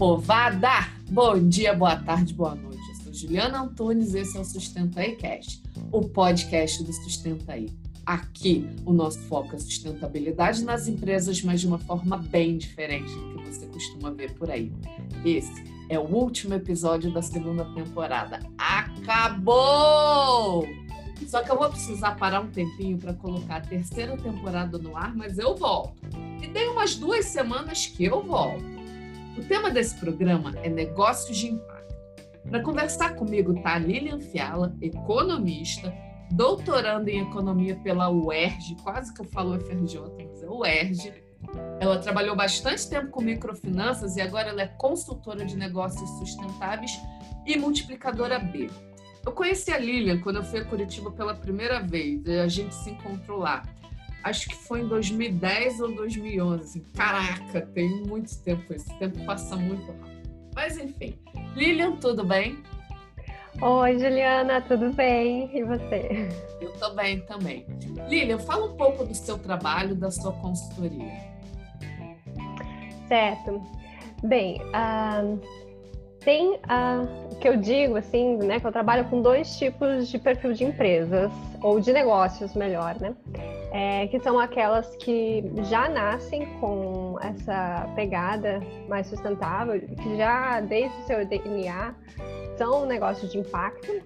povada! 0.00 0.88
Bom 1.10 1.46
dia, 1.46 1.74
boa 1.74 1.94
tarde, 1.94 2.32
boa 2.32 2.54
noite. 2.54 2.80
Eu 2.88 2.94
sou 2.94 3.12
Juliana 3.12 3.60
Antunes 3.60 4.14
e 4.14 4.20
esse 4.20 4.34
é 4.34 4.40
o 4.40 4.44
Sustenta 4.46 5.02
aí 5.02 5.14
Cast, 5.14 5.62
o 5.92 6.08
podcast 6.08 6.82
do 6.82 6.90
Sustenta 6.90 7.52
aí. 7.52 7.68
Aqui, 8.06 8.66
o 8.86 8.94
nosso 8.94 9.18
foco 9.24 9.54
é 9.54 9.58
sustentabilidade 9.58 10.64
nas 10.64 10.88
empresas, 10.88 11.42
mas 11.42 11.60
de 11.60 11.66
uma 11.66 11.78
forma 11.78 12.16
bem 12.16 12.56
diferente 12.56 13.12
do 13.12 13.42
que 13.42 13.48
você 13.48 13.66
costuma 13.66 14.10
ver 14.10 14.32
por 14.32 14.50
aí. 14.50 14.72
Esse 15.22 15.64
é 15.90 15.98
o 15.98 16.04
último 16.04 16.54
episódio 16.54 17.12
da 17.12 17.20
segunda 17.20 17.66
temporada. 17.74 18.40
Acabou! 18.56 19.46
Só 21.26 21.42
que 21.42 21.50
eu 21.50 21.58
vou 21.58 21.68
precisar 21.68 22.12
parar 22.12 22.40
um 22.40 22.48
tempinho 22.48 22.96
para 22.96 23.12
colocar 23.12 23.56
a 23.56 23.60
terceira 23.60 24.16
temporada 24.16 24.78
no 24.78 24.96
ar, 24.96 25.14
mas 25.14 25.38
eu 25.38 25.54
volto. 25.54 26.00
E 26.42 26.48
tem 26.48 26.70
umas 26.70 26.94
duas 26.94 27.26
semanas 27.26 27.84
que 27.84 28.06
eu 28.06 28.22
volto. 28.22 28.79
O 29.36 29.42
tema 29.44 29.70
desse 29.70 29.94
programa 29.96 30.52
é 30.62 30.68
negócios 30.68 31.36
de 31.36 31.48
impacto. 31.48 31.94
Para 32.48 32.62
conversar 32.62 33.14
comigo 33.14 33.52
está 33.52 33.74
a 33.74 33.78
Lilian 33.78 34.18
Fiala, 34.18 34.74
economista, 34.80 35.94
doutoranda 36.32 37.10
em 37.10 37.22
economia 37.22 37.76
pela 37.76 38.10
UERJ, 38.10 38.76
quase 38.82 39.14
que 39.14 39.20
eu 39.20 39.24
falo 39.26 39.58
FRJ, 39.60 40.00
mas 40.18 40.42
é 40.42 40.46
UERJ. 40.48 41.12
Ela 41.80 41.98
trabalhou 41.98 42.34
bastante 42.36 42.88
tempo 42.88 43.08
com 43.08 43.20
microfinanças 43.20 44.16
e 44.16 44.20
agora 44.20 44.48
ela 44.48 44.62
é 44.62 44.66
consultora 44.66 45.44
de 45.44 45.56
negócios 45.56 46.08
sustentáveis 46.18 46.92
e 47.46 47.56
multiplicadora 47.56 48.38
B. 48.38 48.68
Eu 49.24 49.32
conheci 49.32 49.70
a 49.70 49.78
Lilian 49.78 50.20
quando 50.20 50.36
eu 50.36 50.44
fui 50.44 50.60
a 50.60 50.64
Curitiba 50.64 51.10
pela 51.10 51.34
primeira 51.34 51.80
vez, 51.80 52.26
a 52.26 52.48
gente 52.48 52.74
se 52.74 52.90
encontrou 52.90 53.38
lá 53.38 53.62
acho 54.22 54.48
que 54.48 54.54
foi 54.54 54.80
em 54.80 54.88
2010 54.88 55.80
ou 55.80 55.94
2011. 55.94 56.62
Assim, 56.62 56.80
caraca, 56.94 57.60
tem 57.74 57.88
muito 58.02 58.36
tempo, 58.42 58.72
esse 58.72 58.92
tempo 58.98 59.24
passa 59.24 59.56
muito 59.56 59.86
rápido. 59.86 60.20
Mas 60.54 60.78
enfim, 60.78 61.18
Lilian, 61.54 61.96
tudo 61.96 62.24
bem? 62.24 62.58
Oi, 63.60 63.98
Juliana, 63.98 64.60
tudo 64.60 64.92
bem? 64.92 65.50
E 65.52 65.62
você? 65.64 66.28
Eu 66.60 66.72
tô 66.74 66.90
bem 66.94 67.20
também. 67.20 67.66
Lilian, 68.08 68.38
fala 68.38 68.66
um 68.66 68.76
pouco 68.76 69.04
do 69.04 69.14
seu 69.14 69.38
trabalho, 69.38 69.94
da 69.94 70.10
sua 70.10 70.32
consultoria. 70.32 71.12
Certo. 73.08 73.60
Bem, 74.22 74.60
uh, 74.62 75.40
tem 76.20 76.54
uh, 76.54 77.32
o 77.32 77.36
que 77.36 77.48
eu 77.48 77.56
digo, 77.56 77.96
assim, 77.96 78.36
né, 78.36 78.60
que 78.60 78.66
eu 78.66 78.72
trabalho 78.72 79.04
com 79.06 79.20
dois 79.20 79.56
tipos 79.58 80.08
de 80.08 80.18
perfil 80.18 80.52
de 80.52 80.64
empresas, 80.64 81.30
ou 81.62 81.80
de 81.80 81.92
negócios, 81.92 82.54
melhor, 82.54 82.98
né? 83.00 83.14
É, 83.70 84.06
que 84.08 84.18
são 84.20 84.38
aquelas 84.38 84.96
que 84.96 85.44
já 85.68 85.88
nascem 85.88 86.46
com 86.58 87.16
essa 87.20 87.88
pegada 87.94 88.60
mais 88.88 89.06
sustentável, 89.06 89.80
que 89.80 90.16
já 90.16 90.60
desde 90.60 90.96
o 90.98 91.06
seu 91.06 91.24
DNA 91.24 91.94
são 92.56 92.84
negócios 92.84 93.30
de 93.30 93.38
impacto. 93.38 94.02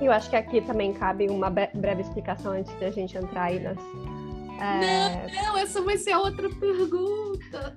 E 0.00 0.06
eu 0.06 0.12
acho 0.12 0.28
que 0.30 0.36
aqui 0.36 0.60
também 0.60 0.92
cabe 0.92 1.28
uma 1.28 1.50
breve 1.50 2.02
explicação 2.02 2.52
antes 2.52 2.72
da 2.80 2.90
gente 2.90 3.16
entrar 3.16 3.44
aí 3.44 3.60
nas. 3.60 3.78
É... 4.60 5.28
Não, 5.34 5.52
não, 5.52 5.58
essa 5.58 5.82
vai 5.82 5.98
ser 5.98 6.16
outra 6.16 6.48
pergunta. 6.48 7.76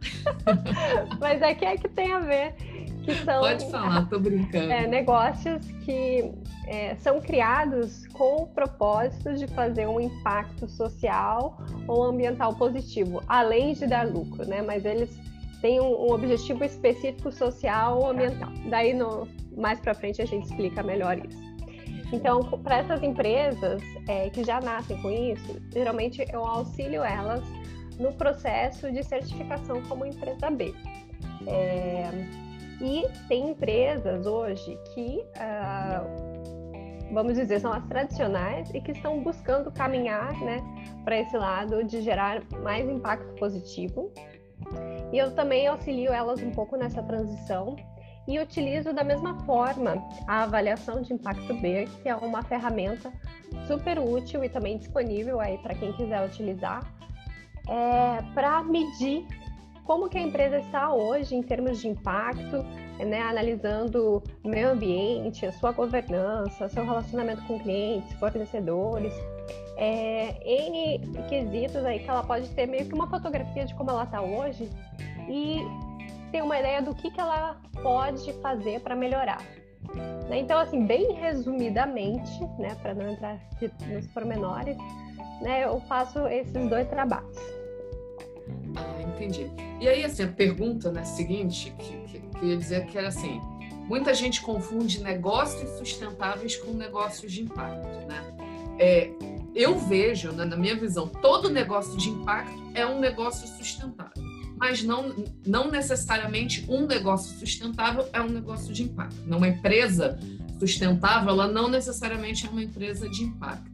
Mas 1.20 1.42
aqui 1.42 1.66
é 1.66 1.78
que 1.78 1.90
tem 1.90 2.14
a 2.14 2.20
ver 2.20 2.56
que 3.04 3.14
são 3.24 3.40
Pode 3.42 3.70
falar, 3.70 4.08
tô 4.10 4.20
brincando. 4.20 4.72
É, 4.72 4.88
negócios 4.88 5.66
que 5.86 6.32
é, 6.68 6.96
são 6.96 7.20
criados 7.20 8.08
com 8.08 8.44
o 8.44 8.48
propósito 8.48 9.34
de 9.34 9.48
fazer 9.48 9.88
um 9.88 10.00
impacto 10.00 10.68
social 10.68 11.58
ou 11.88 12.04
ambiental 12.04 12.56
positivo, 12.56 13.22
além 13.28 13.74
de 13.74 13.88
dar 13.88 14.08
lucro, 14.08 14.46
né? 14.46 14.62
Mas 14.62 14.86
eles 14.86 15.18
têm 15.62 15.80
um, 15.80 16.08
um 16.08 16.12
objetivo 16.14 16.64
específico 16.64 17.32
social 17.32 18.00
ou 18.00 18.10
ambiental. 18.10 18.52
Daí, 18.70 18.94
no, 18.94 19.28
mais 19.56 19.80
para 19.80 19.94
frente, 19.94 20.22
a 20.22 20.26
gente 20.26 20.46
explica 20.46 20.84
melhor 20.84 21.18
isso. 21.18 21.50
Então, 22.12 22.42
para 22.64 22.78
essas 22.78 23.04
empresas 23.04 23.82
é, 24.08 24.30
que 24.30 24.44
já 24.44 24.60
nascem 24.60 25.00
com 25.02 25.12
isso, 25.12 25.62
geralmente 25.72 26.26
eu 26.34 26.44
auxilio 26.44 27.04
elas 27.04 27.44
no 28.00 28.12
processo 28.14 28.92
de 28.92 29.04
certificação 29.04 29.82
como 29.84 30.06
empresa 30.06 30.50
B. 30.50 30.74
É, 31.46 32.10
e 32.82 33.06
tem 33.28 33.50
empresas 33.50 34.26
hoje 34.26 34.78
que, 34.94 35.24
uh, 35.36 37.14
vamos 37.14 37.36
dizer, 37.36 37.60
são 37.60 37.74
as 37.74 37.86
tradicionais 37.88 38.74
e 38.74 38.82
que 38.82 38.92
estão 38.92 39.22
buscando 39.22 39.72
caminhar 39.72 40.34
né, 40.42 40.62
para 41.04 41.20
esse 41.20 41.38
lado 41.38 41.84
de 41.84 42.02
gerar 42.02 42.42
mais 42.64 42.88
impacto 42.88 43.34
positivo. 43.36 44.12
E 45.12 45.18
eu 45.18 45.34
também 45.36 45.68
auxilio 45.68 46.14
elas 46.14 46.42
um 46.42 46.52
pouco 46.52 46.78
nessa 46.78 47.02
transição 47.04 47.76
e 48.28 48.40
utilizo 48.40 48.94
da 48.94 49.04
mesma 49.04 49.40
forma 49.44 49.96
a 50.28 50.44
avaliação 50.44 51.02
de 51.02 51.14
impacto 51.14 51.54
B, 51.56 51.88
que 52.02 52.10
é 52.10 52.16
uma 52.16 52.44
ferramenta 52.44 53.12
super 53.66 53.98
útil 53.98 54.44
e 54.44 54.50
também 54.50 54.78
disponível 54.78 55.40
aí 55.40 55.58
para 55.58 55.74
quem 55.74 55.92
quiser 55.94 56.24
utilizar, 56.24 56.84
é, 57.68 58.22
para 58.34 58.64
medir 58.64 59.26
como 59.90 60.08
que 60.08 60.20
a 60.20 60.22
empresa 60.22 60.60
está 60.60 60.94
hoje 60.94 61.36
em 61.36 61.42
termos 61.42 61.82
de 61.82 61.88
impacto, 61.88 62.64
né, 63.00 63.24
analisando 63.24 64.22
o 64.44 64.48
meio 64.48 64.70
ambiente, 64.70 65.48
a 65.48 65.52
sua 65.52 65.72
governança, 65.72 66.70
seu 66.70 66.86
relacionamento 66.86 67.42
com 67.48 67.58
clientes, 67.60 68.14
fornecedores, 68.20 69.12
é, 69.78 70.38
N 70.46 71.00
quesitos 71.28 71.84
aí 71.84 71.98
que 72.02 72.08
ela 72.08 72.22
pode 72.22 72.48
ter 72.50 72.68
meio 72.68 72.86
que 72.86 72.94
uma 72.94 73.10
fotografia 73.10 73.66
de 73.66 73.74
como 73.74 73.90
ela 73.90 74.04
está 74.04 74.22
hoje 74.22 74.70
e 75.28 75.58
ter 76.32 76.44
uma 76.44 76.60
ideia 76.60 76.84
do 76.84 76.94
que, 76.94 77.10
que 77.10 77.20
ela 77.20 77.60
pode 77.82 78.32
fazer 78.44 78.82
para 78.82 78.96
melhorar. 78.96 79.42
Né? 80.30 80.38
Então, 80.38 80.60
assim, 80.60 80.86
bem 80.86 81.14
resumidamente, 81.14 82.40
né, 82.60 82.78
para 82.80 82.94
não 82.94 83.10
entrar 83.10 83.40
nos 83.88 84.06
pormenores, 84.06 84.78
né, 85.42 85.66
eu 85.66 85.80
faço 85.88 86.28
esses 86.28 86.70
dois 86.70 86.88
trabalhos. 86.90 87.59
Entendi. 89.20 89.52
E 89.82 89.88
aí, 89.90 90.06
assim, 90.06 90.24
a 90.24 90.28
pergunta 90.28 90.92
né, 90.92 91.04
seguinte, 91.04 91.74
que, 91.78 91.98
que, 92.08 92.20
que 92.20 92.38
eu 92.42 92.50
ia 92.50 92.58
dizer 92.58 92.86
que 92.86 92.98
era 92.98 93.10
assim, 93.10 93.42
muita 93.86 94.14
gente 94.14 94.42
confunde 94.42 95.04
negócios 95.04 95.70
sustentáveis 95.78 96.56
com 96.56 96.72
negócios 96.72 97.30
de 97.32 97.42
impacto, 97.42 98.08
né? 98.08 98.24
É, 98.80 99.12
eu 99.54 99.78
vejo, 99.78 100.32
né, 100.32 100.46
na 100.46 100.56
minha 100.56 100.76
visão, 100.76 101.06
todo 101.06 101.50
negócio 101.50 101.98
de 101.98 102.10
impacto 102.10 102.58
é 102.74 102.86
um 102.86 102.98
negócio 102.98 103.46
sustentável, 103.46 104.24
mas 104.56 104.82
não, 104.84 105.14
não 105.46 105.70
necessariamente 105.70 106.66
um 106.70 106.86
negócio 106.86 107.38
sustentável 107.38 108.08
é 108.14 108.22
um 108.22 108.30
negócio 108.30 108.74
de 108.74 108.84
impacto. 108.84 109.18
Uma 109.28 109.50
empresa 109.50 110.18
sustentável, 110.58 111.32
ela 111.32 111.48
não 111.50 111.68
necessariamente 111.68 112.46
é 112.46 112.50
uma 112.50 112.64
empresa 112.64 113.10
de 113.10 113.24
impacto. 113.24 113.70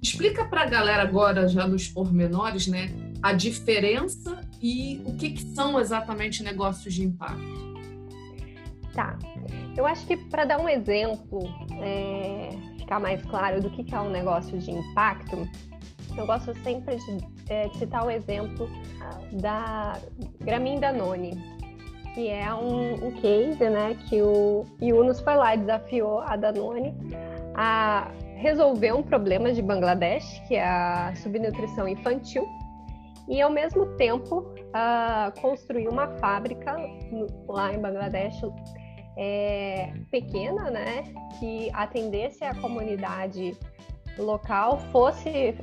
Explica 0.00 0.44
para 0.44 0.62
a 0.62 0.66
galera 0.66 1.02
agora, 1.02 1.48
já 1.48 1.66
nos 1.66 1.88
pormenores, 1.88 2.68
né, 2.68 2.92
a 3.20 3.32
diferença 3.32 4.40
e 4.62 5.02
o 5.06 5.14
que, 5.14 5.30
que 5.30 5.42
são 5.54 5.80
exatamente 5.80 6.42
negócios 6.42 6.92
de 6.94 7.02
impacto. 7.02 7.70
Tá. 8.94 9.18
Eu 9.76 9.86
acho 9.86 10.06
que 10.06 10.16
para 10.16 10.44
dar 10.44 10.60
um 10.60 10.68
exemplo, 10.68 11.40
é, 11.80 12.50
ficar 12.78 13.00
mais 13.00 13.22
claro 13.22 13.60
do 13.60 13.70
que, 13.70 13.84
que 13.84 13.94
é 13.94 14.00
um 14.00 14.10
negócio 14.10 14.58
de 14.58 14.70
impacto, 14.70 15.48
eu 16.16 16.26
gosto 16.26 16.52
sempre 16.62 16.96
de, 16.96 17.18
é, 17.48 17.68
citar 17.70 18.04
o 18.04 18.10
exemplo 18.10 18.68
da 19.40 19.98
Gramin 20.40 20.80
Danone, 20.80 21.40
que 22.14 22.28
é 22.28 22.52
um, 22.52 23.06
um 23.06 23.10
case 23.12 23.70
né, 23.70 23.96
que 24.08 24.20
o 24.20 24.66
Yunus 24.82 25.20
foi 25.20 25.36
lá 25.36 25.54
e 25.54 25.58
desafiou 25.58 26.20
a 26.20 26.36
Danone 26.36 26.94
a 27.54 28.10
resolver 28.36 28.92
um 28.92 29.02
problema 29.02 29.52
de 29.52 29.62
Bangladesh, 29.62 30.42
que 30.48 30.56
é 30.56 30.64
a 30.64 31.14
subnutrição 31.16 31.86
infantil, 31.86 32.48
e 33.28 33.40
ao 33.40 33.50
mesmo 33.50 33.86
tempo 33.96 34.38
uh, 34.38 35.40
construir 35.40 35.88
uma 35.88 36.08
fábrica 36.18 36.76
lá 37.48 37.72
em 37.72 37.78
Bangladesh 37.78 38.42
é, 39.16 39.92
pequena, 40.10 40.70
né, 40.70 41.04
que 41.38 41.70
atendesse 41.72 42.44
a 42.44 42.54
comunidade 42.54 43.56
local, 44.18 44.78
fosse 44.92 45.54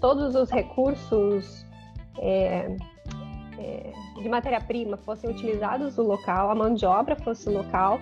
todos 0.00 0.34
os 0.34 0.50
recursos 0.50 1.64
é, 2.18 2.76
é, 3.58 3.92
de 4.20 4.28
matéria-prima 4.28 4.96
fossem 4.98 5.30
utilizados 5.30 5.96
no 5.96 6.04
local, 6.04 6.50
a 6.50 6.54
mão 6.54 6.74
de 6.74 6.84
obra 6.84 7.16
fosse 7.16 7.48
local 7.48 7.98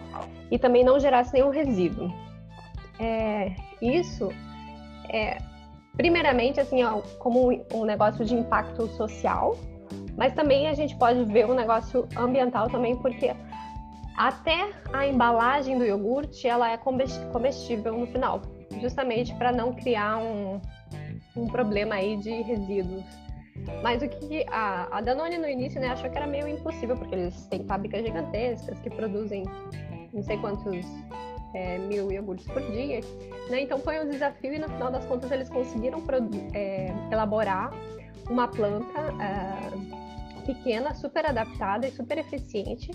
e 0.50 0.58
também 0.58 0.84
não 0.84 0.98
gerasse 0.98 1.32
nenhum 1.32 1.50
resíduo. 1.50 2.10
É, 2.98 3.54
isso 3.81 4.28
é 5.08 5.38
primeiramente 5.96 6.60
assim 6.60 6.78
como 7.18 7.50
um 7.72 7.84
negócio 7.84 8.24
de 8.24 8.34
impacto 8.34 8.86
social, 8.88 9.56
mas 10.16 10.32
também 10.34 10.68
a 10.68 10.74
gente 10.74 10.96
pode 10.96 11.24
ver 11.24 11.46
um 11.46 11.54
negócio 11.54 12.08
ambiental 12.16 12.68
também 12.68 12.96
porque 12.96 13.34
até 14.16 14.70
a 14.92 15.06
embalagem 15.06 15.78
do 15.78 15.84
iogurte 15.84 16.46
ela 16.46 16.70
é 16.70 16.76
comestível 16.76 17.98
no 17.98 18.06
final, 18.06 18.42
justamente 18.80 19.34
para 19.34 19.52
não 19.52 19.72
criar 19.72 20.18
um, 20.18 20.60
um 21.36 21.46
problema 21.46 21.94
aí 21.94 22.16
de 22.16 22.42
resíduos. 22.42 23.04
Mas 23.82 24.02
o 24.02 24.08
que 24.08 24.44
a, 24.48 24.96
a 24.96 25.00
Danone 25.00 25.38
no 25.38 25.48
início 25.48 25.80
né, 25.80 25.88
achou 25.88 26.10
que 26.10 26.16
era 26.16 26.26
meio 26.26 26.48
impossível, 26.48 26.96
porque 26.96 27.14
eles 27.14 27.46
têm 27.46 27.64
fábricas 27.64 28.02
gigantescas 28.02 28.78
que 28.80 28.90
produzem 28.90 29.44
não 30.12 30.22
sei 30.22 30.36
quantos 30.38 30.86
é, 31.54 31.78
mil 31.78 32.10
iogurtes 32.10 32.46
por 32.46 32.62
dia. 32.62 33.00
Né? 33.50 33.62
Então 33.62 33.78
foi 33.78 34.04
um 34.04 34.08
desafio 34.08 34.54
e 34.54 34.58
no 34.58 34.69
final 34.69 34.90
das 34.90 35.04
contas 35.04 35.31
eles 35.31 35.49
conseguiram 35.49 36.02
é, 36.54 36.93
elaborar 37.10 37.72
uma 38.31 38.49
planta 38.49 39.00
é, 39.20 40.43
pequena, 40.46 40.94
super 40.94 41.26
adaptada 41.26 41.87
e 41.87 41.90
super 41.90 42.19
eficiente 42.19 42.90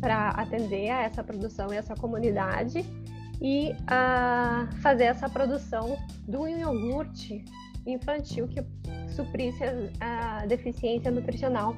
para 0.00 0.30
atender 0.30 0.90
a 0.90 1.02
essa 1.02 1.22
produção 1.22 1.72
e 1.72 1.76
essa 1.76 1.94
comunidade 1.94 2.84
e 3.40 3.74
a 3.86 4.68
fazer 4.82 5.04
essa 5.04 5.28
produção 5.28 5.96
do 6.26 6.46
iogurte 6.46 7.44
infantil 7.86 8.48
que 8.48 8.64
suprisse 9.08 9.62
a, 10.00 10.40
a 10.42 10.46
deficiência 10.46 11.10
nutricional 11.10 11.74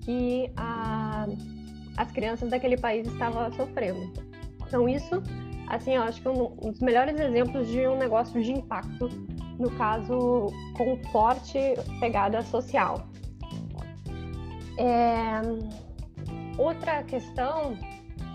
que 0.00 0.50
a, 0.56 1.26
as 1.96 2.10
crianças 2.12 2.50
daquele 2.50 2.76
país 2.76 3.06
estavam 3.06 3.50
sofrendo. 3.52 4.12
Então 4.66 4.88
isso, 4.88 5.22
assim, 5.68 5.94
eu 5.94 6.02
acho 6.02 6.20
que 6.20 6.28
um 6.28 6.70
dos 6.70 6.80
melhores 6.80 7.18
exemplos 7.20 7.68
de 7.68 7.86
um 7.86 7.96
negócio 7.96 8.42
de 8.42 8.52
impacto, 8.52 9.08
no 9.58 9.70
caso 9.72 10.46
com 10.76 10.96
forte 11.10 11.58
pegada 12.00 12.42
social. 12.42 13.06
É, 14.78 15.40
outra 16.56 17.02
questão, 17.02 17.76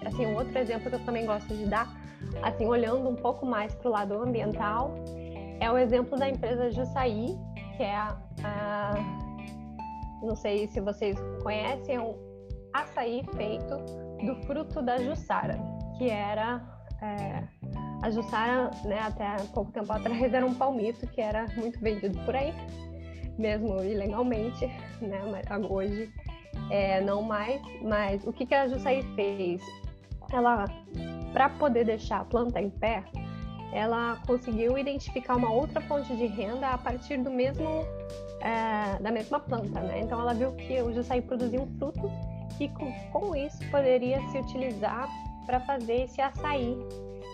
assim, 0.05 0.25
um 0.25 0.35
outro 0.35 0.57
exemplo 0.57 0.89
que 0.89 0.95
eu 0.95 1.05
também 1.05 1.25
gosto 1.25 1.55
de 1.55 1.65
dar 1.65 2.03
assim, 2.41 2.65
olhando 2.65 3.07
um 3.09 3.15
pouco 3.15 3.45
mais 3.45 3.73
para 3.75 3.87
o 3.87 3.91
lado 3.91 4.21
ambiental, 4.21 4.95
é 5.59 5.71
o 5.71 5.77
exemplo 5.77 6.17
da 6.17 6.29
empresa 6.29 6.71
Jussaí, 6.71 7.37
que 7.77 7.83
é 7.83 7.95
a, 7.95 8.17
a 8.43 8.93
não 10.21 10.35
sei 10.35 10.67
se 10.67 10.79
vocês 10.79 11.17
conhecem, 11.41 11.95
é 11.95 12.01
um 12.01 12.15
açaí 12.73 13.23
feito 13.35 13.75
do 14.25 14.35
fruto 14.45 14.81
da 14.81 14.97
Jussara, 14.97 15.59
que 15.97 16.09
era 16.09 16.61
é, 17.03 17.43
a 18.01 18.09
Jussara, 18.09 18.71
né, 18.85 18.99
até 18.99 19.35
pouco 19.53 19.71
tempo 19.71 19.91
atrás 19.91 20.33
era 20.33 20.45
um 20.45 20.53
palmito 20.53 21.05
que 21.07 21.21
era 21.21 21.45
muito 21.55 21.79
vendido 21.79 22.17
por 22.25 22.35
aí, 22.35 22.53
mesmo 23.37 23.83
ilegalmente, 23.83 24.65
né, 25.01 25.21
hoje 25.69 26.11
é, 26.69 27.01
não 27.01 27.21
mais. 27.21 27.61
Mas 27.81 28.25
o 28.25 28.31
que, 28.31 28.45
que 28.45 28.55
a 28.55 28.67
Jussaí 28.67 29.03
fez? 29.15 29.61
Ela 30.31 30.65
para 31.31 31.49
poder 31.49 31.85
deixar 31.85 32.21
a 32.21 32.25
planta 32.25 32.61
em 32.61 32.69
pé, 32.69 33.03
ela 33.73 34.21
conseguiu 34.27 34.77
identificar 34.77 35.35
uma 35.35 35.51
outra 35.51 35.81
fonte 35.81 36.15
de 36.15 36.27
renda 36.27 36.69
a 36.69 36.77
partir 36.77 37.17
do 37.17 37.31
mesmo 37.31 37.83
é, 38.39 38.99
da 38.99 39.11
mesma 39.11 39.39
planta, 39.39 39.79
né? 39.79 39.99
Então 39.99 40.21
ela 40.21 40.33
viu 40.33 40.51
que 40.53 40.79
o 40.81 40.93
Jussaí 40.93 41.21
produzia 41.21 41.59
um 41.59 41.67
fruto 41.77 42.11
e 42.59 42.69
com, 42.69 42.91
com 43.11 43.35
isso 43.35 43.57
poderia 43.71 44.21
se 44.29 44.37
utilizar 44.37 45.09
para 45.45 45.59
fazer 45.61 46.03
esse 46.03 46.21
açaí 46.21 46.77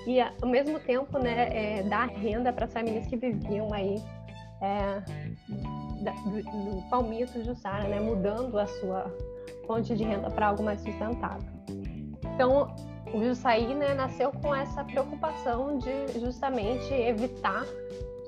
e 0.08 0.20
ao 0.22 0.48
mesmo 0.48 0.80
tempo, 0.80 1.20
né, 1.20 1.80
é, 1.80 1.84
dar 1.84 2.08
renda 2.08 2.52
para 2.52 2.66
as 2.66 2.74
famílias 2.74 3.06
que 3.08 3.16
viviam 3.16 3.72
aí 3.74 4.02
é, 4.62 5.02
da, 6.02 6.12
do, 6.12 6.42
do 6.42 6.90
palmito 6.90 7.44
Jussara, 7.44 7.88
né, 7.88 8.00
mudando 8.00 8.58
a 8.58 8.66
sua 8.66 9.14
fonte 9.68 9.96
de 9.96 10.04
renda 10.04 10.30
para 10.30 10.48
algo 10.48 10.64
mais 10.64 10.82
sustentável. 10.82 11.48
Então, 12.34 12.74
o 13.14 13.24
Jussaí 13.24 13.74
né, 13.74 13.94
nasceu 13.94 14.32
com 14.32 14.56
essa 14.56 14.84
preocupação 14.84 15.78
de 15.78 16.20
justamente 16.20 16.94
evitar 16.94 17.66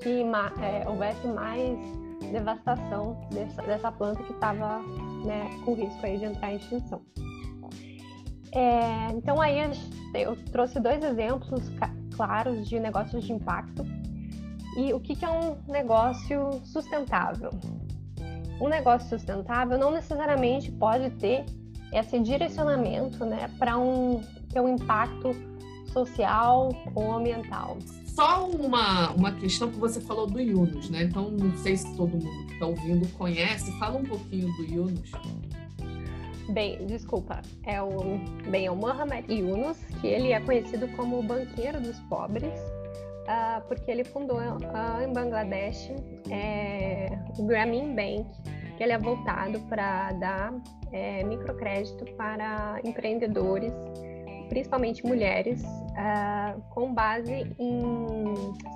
que 0.02 0.22
é, 0.60 0.88
houvesse 0.88 1.26
mais 1.28 1.78
devastação 2.30 3.20
dessa, 3.32 3.62
dessa 3.62 3.92
planta 3.92 4.22
que 4.22 4.32
estava 4.32 4.78
né, 5.24 5.48
com 5.64 5.74
risco 5.74 6.04
aí 6.04 6.18
de 6.18 6.24
entrar 6.24 6.52
em 6.52 6.56
extinção. 6.56 7.00
É, 8.52 9.10
então 9.12 9.40
aí 9.40 9.58
eu 10.14 10.36
trouxe 10.50 10.78
dois 10.78 11.02
exemplos 11.02 11.62
claros 12.14 12.68
de 12.68 12.78
negócios 12.78 13.24
de 13.24 13.32
impacto 13.32 13.84
e 14.76 14.92
o 14.92 15.00
que, 15.00 15.16
que 15.16 15.24
é 15.24 15.30
um 15.30 15.56
negócio 15.66 16.60
sustentável. 16.64 17.50
Um 18.60 18.68
negócio 18.68 19.08
sustentável 19.08 19.78
não 19.78 19.90
necessariamente 19.90 20.70
pode 20.70 21.10
ter 21.12 21.44
esse 21.92 22.18
direcionamento 22.20 23.24
né, 23.24 23.50
para 23.58 23.78
um 23.78 24.20
ter 24.50 24.60
um 24.60 24.74
impacto 24.74 25.34
social 25.92 26.70
ou 26.94 27.12
ambiental. 27.12 27.78
Só 28.06 28.46
uma, 28.46 29.10
uma 29.12 29.32
questão 29.32 29.70
que 29.70 29.78
você 29.78 30.00
falou 30.00 30.26
do 30.26 30.38
Yunus, 30.38 30.90
né? 30.90 31.04
Então, 31.04 31.30
não 31.30 31.56
sei 31.56 31.76
se 31.76 31.96
todo 31.96 32.10
mundo 32.10 32.46
que 32.46 32.52
está 32.52 32.66
ouvindo 32.66 33.08
conhece. 33.14 33.72
Fala 33.78 33.98
um 33.98 34.04
pouquinho 34.04 34.52
do 34.56 34.64
Yunus. 34.64 35.10
Bem, 36.48 36.86
desculpa, 36.86 37.40
é 37.64 37.80
o, 37.80 38.18
bem, 38.50 38.66
é 38.66 38.70
o 38.70 38.76
Mohamed 38.76 39.32
Yunus, 39.32 39.78
que 40.00 40.06
ele 40.08 40.32
é 40.32 40.40
conhecido 40.40 40.88
como 40.96 41.20
o 41.20 41.22
banqueiro 41.22 41.80
dos 41.80 41.98
pobres, 42.00 42.52
uh, 42.52 43.62
porque 43.68 43.90
ele 43.90 44.04
fundou 44.04 44.38
uh, 44.38 45.02
em 45.02 45.12
Bangladesh 45.12 45.90
é, 46.30 47.16
o 47.38 47.44
Grameen 47.44 47.94
Bank, 47.94 48.26
que 48.76 48.82
ele 48.82 48.92
é 48.92 48.98
voltado 48.98 49.60
para 49.68 50.12
dar 50.12 50.52
é, 50.90 51.22
microcrédito 51.24 52.04
para 52.16 52.80
empreendedores 52.84 53.72
principalmente 54.52 55.02
mulheres, 55.06 55.62
uh, 55.62 56.60
com 56.68 56.92
base 56.92 57.50
em 57.58 58.34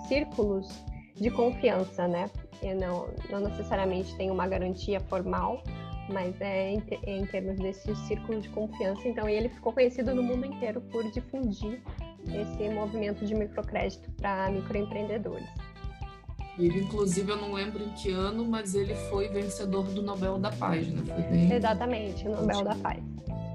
círculos 0.08 0.66
de 1.14 1.30
confiança, 1.30 2.08
né? 2.08 2.30
E 2.62 2.72
não, 2.72 3.10
não 3.30 3.40
necessariamente 3.40 4.16
tem 4.16 4.30
uma 4.30 4.48
garantia 4.48 4.98
formal, 5.00 5.62
mas 6.08 6.40
é 6.40 6.72
em, 6.72 6.82
em 7.06 7.26
termos 7.26 7.56
desse 7.56 7.94
círculo 8.06 8.40
de 8.40 8.48
confiança. 8.50 9.06
Então, 9.06 9.28
ele 9.28 9.48
ficou 9.48 9.72
conhecido 9.72 10.14
no 10.14 10.22
mundo 10.22 10.46
inteiro 10.46 10.80
por 10.92 11.10
difundir 11.10 11.80
esse 12.28 12.68
movimento 12.68 13.24
de 13.24 13.34
microcrédito 13.34 14.10
para 14.12 14.50
microempreendedores. 14.50 15.46
Ele, 16.58 16.80
inclusive, 16.80 17.30
eu 17.30 17.36
não 17.36 17.52
lembro 17.52 17.82
em 17.84 17.90
que 17.90 18.10
ano, 18.10 18.44
mas 18.44 18.74
ele 18.74 18.94
foi 19.10 19.28
vencedor 19.28 19.84
do 19.84 20.02
Nobel 20.02 20.38
da 20.38 20.50
Paz, 20.50 20.88
né? 20.88 21.02
Foi 21.04 21.22
bem... 21.24 21.52
Exatamente, 21.52 22.26
o 22.26 22.32
Nobel 22.32 22.64
da 22.64 22.74
Paz. 22.76 23.02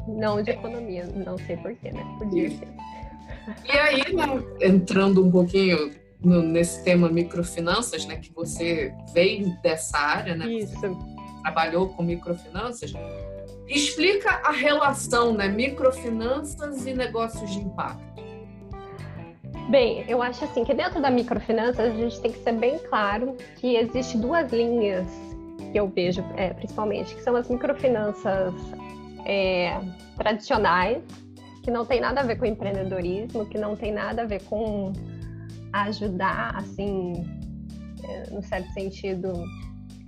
Não 0.08 0.42
de 0.42 0.52
economia, 0.52 1.06
não 1.08 1.38
sei 1.40 1.58
porquê, 1.58 1.92
né? 1.92 2.06
Podia 2.20 2.50
ser. 2.50 2.68
E 3.66 3.72
aí, 3.72 4.14
né, 4.14 4.26
entrando 4.62 5.26
um 5.26 5.32
pouquinho 5.32 5.92
no, 6.24 6.44
nesse 6.44 6.84
tema 6.84 7.10
microfinanças, 7.10 8.06
né, 8.06 8.18
que 8.18 8.32
você 8.34 8.94
vem 9.14 9.58
dessa 9.64 9.98
área, 9.98 10.36
né? 10.36 10.48
Isso. 10.48 10.80
Trabalhou 11.42 11.90
com 11.90 12.04
microfinanças. 12.04 12.94
Explica 13.68 14.42
a 14.44 14.52
relação, 14.52 15.34
né, 15.34 15.48
microfinanças 15.48 16.86
e 16.86 16.94
negócios 16.94 17.50
de 17.52 17.60
impacto. 17.60 18.12
Bem, 19.70 20.04
eu 20.08 20.22
acho 20.22 20.44
assim 20.44 20.66
que 20.66 20.74
dentro 20.74 21.02
da 21.02 21.10
microfinanças 21.10 21.80
a 21.80 21.96
gente 21.96 22.20
tem 22.20 22.32
que 22.32 22.40
ser 22.40 22.54
bem 22.54 22.78
claro 22.80 23.38
que 23.58 23.76
existe 23.76 24.18
duas 24.18 24.52
linhas 24.52 25.08
que 25.72 25.80
eu 25.80 25.88
vejo, 25.88 26.22
é, 26.36 26.50
principalmente, 26.54 27.16
que 27.16 27.22
são 27.22 27.36
as 27.36 27.48
microfinanças 27.48 28.54
é, 29.26 29.80
tradicionais, 30.18 31.02
que 31.64 31.72
não 31.72 31.86
tem 31.86 32.02
nada 32.02 32.22
a 32.22 32.24
ver 32.24 32.38
com 32.38 32.46
empreendedorismo, 32.46 33.46
que 33.46 33.58
não 33.58 33.76
tem 33.76 33.94
nada 33.94 34.24
a 34.24 34.26
ver 34.26 34.44
com 34.44 34.92
ajudar, 35.72 36.56
assim, 36.58 37.14
é, 38.04 38.30
no 38.30 38.44
certo 38.44 38.70
sentido, 38.74 39.32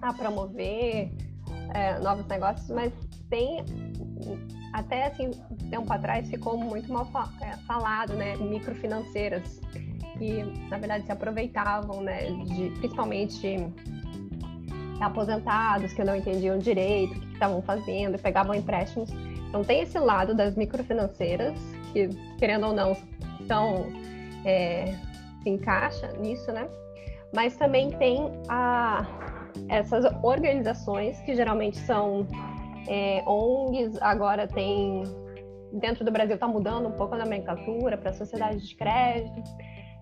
a 0.01 0.13
promover 0.13 1.11
é, 1.73 1.99
novos 1.99 2.25
negócios, 2.27 2.69
mas 2.69 2.91
tem 3.29 3.63
até 4.73 5.07
assim 5.07 5.31
tempo 5.69 5.91
atrás 5.91 6.29
ficou 6.29 6.57
muito 6.57 6.91
mal 6.91 7.07
é, 7.41 7.57
falado, 7.67 8.13
né, 8.13 8.35
microfinanceiras 8.37 9.59
que 10.17 10.43
na 10.69 10.77
verdade 10.77 11.05
se 11.05 11.11
aproveitavam, 11.11 12.01
né, 12.01 12.25
de 12.45 12.69
principalmente 12.79 13.57
aposentados 15.01 15.93
que 15.93 16.03
não 16.03 16.15
entendiam 16.15 16.57
direito, 16.57 17.17
o 17.17 17.19
que 17.19 17.33
estavam 17.33 17.61
fazendo, 17.61 18.17
pegavam 18.19 18.55
empréstimos. 18.55 19.09
Então 19.49 19.63
tem 19.63 19.81
esse 19.81 19.99
lado 19.99 20.33
das 20.33 20.55
microfinanceiras, 20.55 21.59
que 21.91 22.09
querendo 22.39 22.67
ou 22.67 22.73
não, 22.73 22.95
são, 23.47 23.85
é, 24.45 24.95
se 25.41 25.49
encaixa 25.49 26.07
nisso, 26.13 26.51
né? 26.51 26.67
Mas 27.33 27.55
também 27.57 27.91
tem 27.91 28.31
a, 28.47 29.05
essas 29.69 30.05
organizações 30.23 31.19
que 31.21 31.35
geralmente 31.35 31.77
são 31.79 32.27
é, 32.87 33.23
ONGs, 33.27 34.01
agora 34.01 34.47
tem 34.47 35.03
dentro 35.73 36.05
do 36.05 36.11
Brasil 36.11 36.35
está 36.35 36.47
mudando 36.47 36.87
um 36.87 36.91
pouco 36.91 37.15
a 37.15 37.17
nomenclatura 37.17 37.97
para 37.97 38.13
sociedade 38.13 38.67
de 38.67 38.75
crédito, 38.75 39.49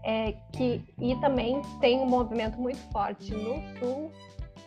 é, 0.03 0.33
que, 0.51 0.83
e 0.99 1.15
também 1.21 1.61
tem 1.79 1.99
um 1.99 2.07
movimento 2.07 2.59
muito 2.59 2.79
forte 2.91 3.33
no 3.33 3.61
sul 3.79 4.11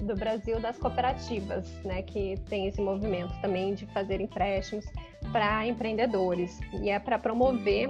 do 0.01 0.15
Brasil 0.15 0.59
das 0.61 0.79
cooperativas, 0.79 1.69
né, 1.85 2.03
que 2.03 2.37
tem 2.49 2.67
esse 2.67 2.81
movimento 2.81 3.33
também 3.41 3.75
de 3.75 3.87
fazer 3.87 4.21
empréstimos 4.21 4.85
para 5.33 5.67
empreendedores 5.67 6.59
e 6.81 6.91
é 6.91 6.99
para 6.99 7.19
promover 7.19 7.89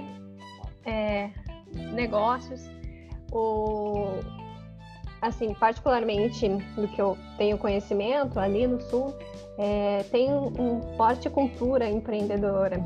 é, 0.85 1.29
negócios. 1.93 2.69
O, 3.31 4.19
assim, 5.21 5.53
particularmente 5.53 6.47
do 6.75 6.87
que 6.87 7.01
eu 7.01 7.17
tenho 7.37 7.57
conhecimento 7.57 8.39
ali 8.39 8.67
no 8.67 8.79
Sul, 8.81 9.13
é, 9.57 10.03
tem 10.11 10.33
um, 10.33 10.81
forte 10.97 11.29
cultura 11.29 11.89
empreendedora. 11.89 12.83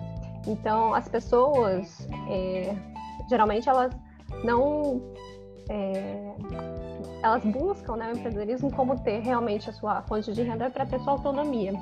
Então, 0.48 0.94
as 0.94 1.08
pessoas, 1.08 2.08
é, 2.30 2.76
geralmente, 3.30 3.68
elas 3.68 3.92
não. 4.44 5.02
É, 5.70 6.34
elas 7.22 7.44
buscam 7.44 7.98
né, 7.98 8.12
o 8.12 8.18
empreendedorismo 8.18 8.72
como 8.72 8.98
ter 9.00 9.20
realmente 9.20 9.70
a 9.70 9.74
sua 9.74 10.02
fonte 10.04 10.32
de 10.32 10.42
renda 10.42 10.70
para 10.70 10.86
ter 10.86 11.00
sua 11.02 11.14
autonomia. 11.14 11.74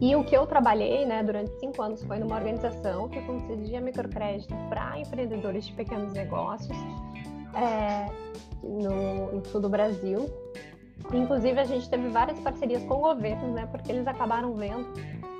E 0.00 0.14
o 0.14 0.22
que 0.22 0.36
eu 0.36 0.46
trabalhei 0.46 1.04
né, 1.06 1.22
durante 1.22 1.50
cinco 1.58 1.82
anos 1.82 2.02
foi 2.04 2.18
numa 2.18 2.36
organização 2.36 3.08
que 3.08 3.20
concedia 3.22 3.80
microcrédito 3.80 4.54
para 4.68 4.98
empreendedores 4.98 5.66
de 5.66 5.72
pequenos 5.72 6.12
negócios 6.12 6.76
é, 7.54 8.06
no, 8.62 9.36
no 9.36 9.44
sul 9.46 9.60
do 9.60 9.68
Brasil. 9.68 10.28
Inclusive, 11.12 11.58
a 11.58 11.64
gente 11.64 11.88
teve 11.88 12.08
várias 12.08 12.38
parcerias 12.40 12.82
com 12.84 12.96
governos, 12.96 13.54
né, 13.54 13.66
porque 13.66 13.92
eles 13.92 14.06
acabaram 14.06 14.54
vendo 14.54 14.92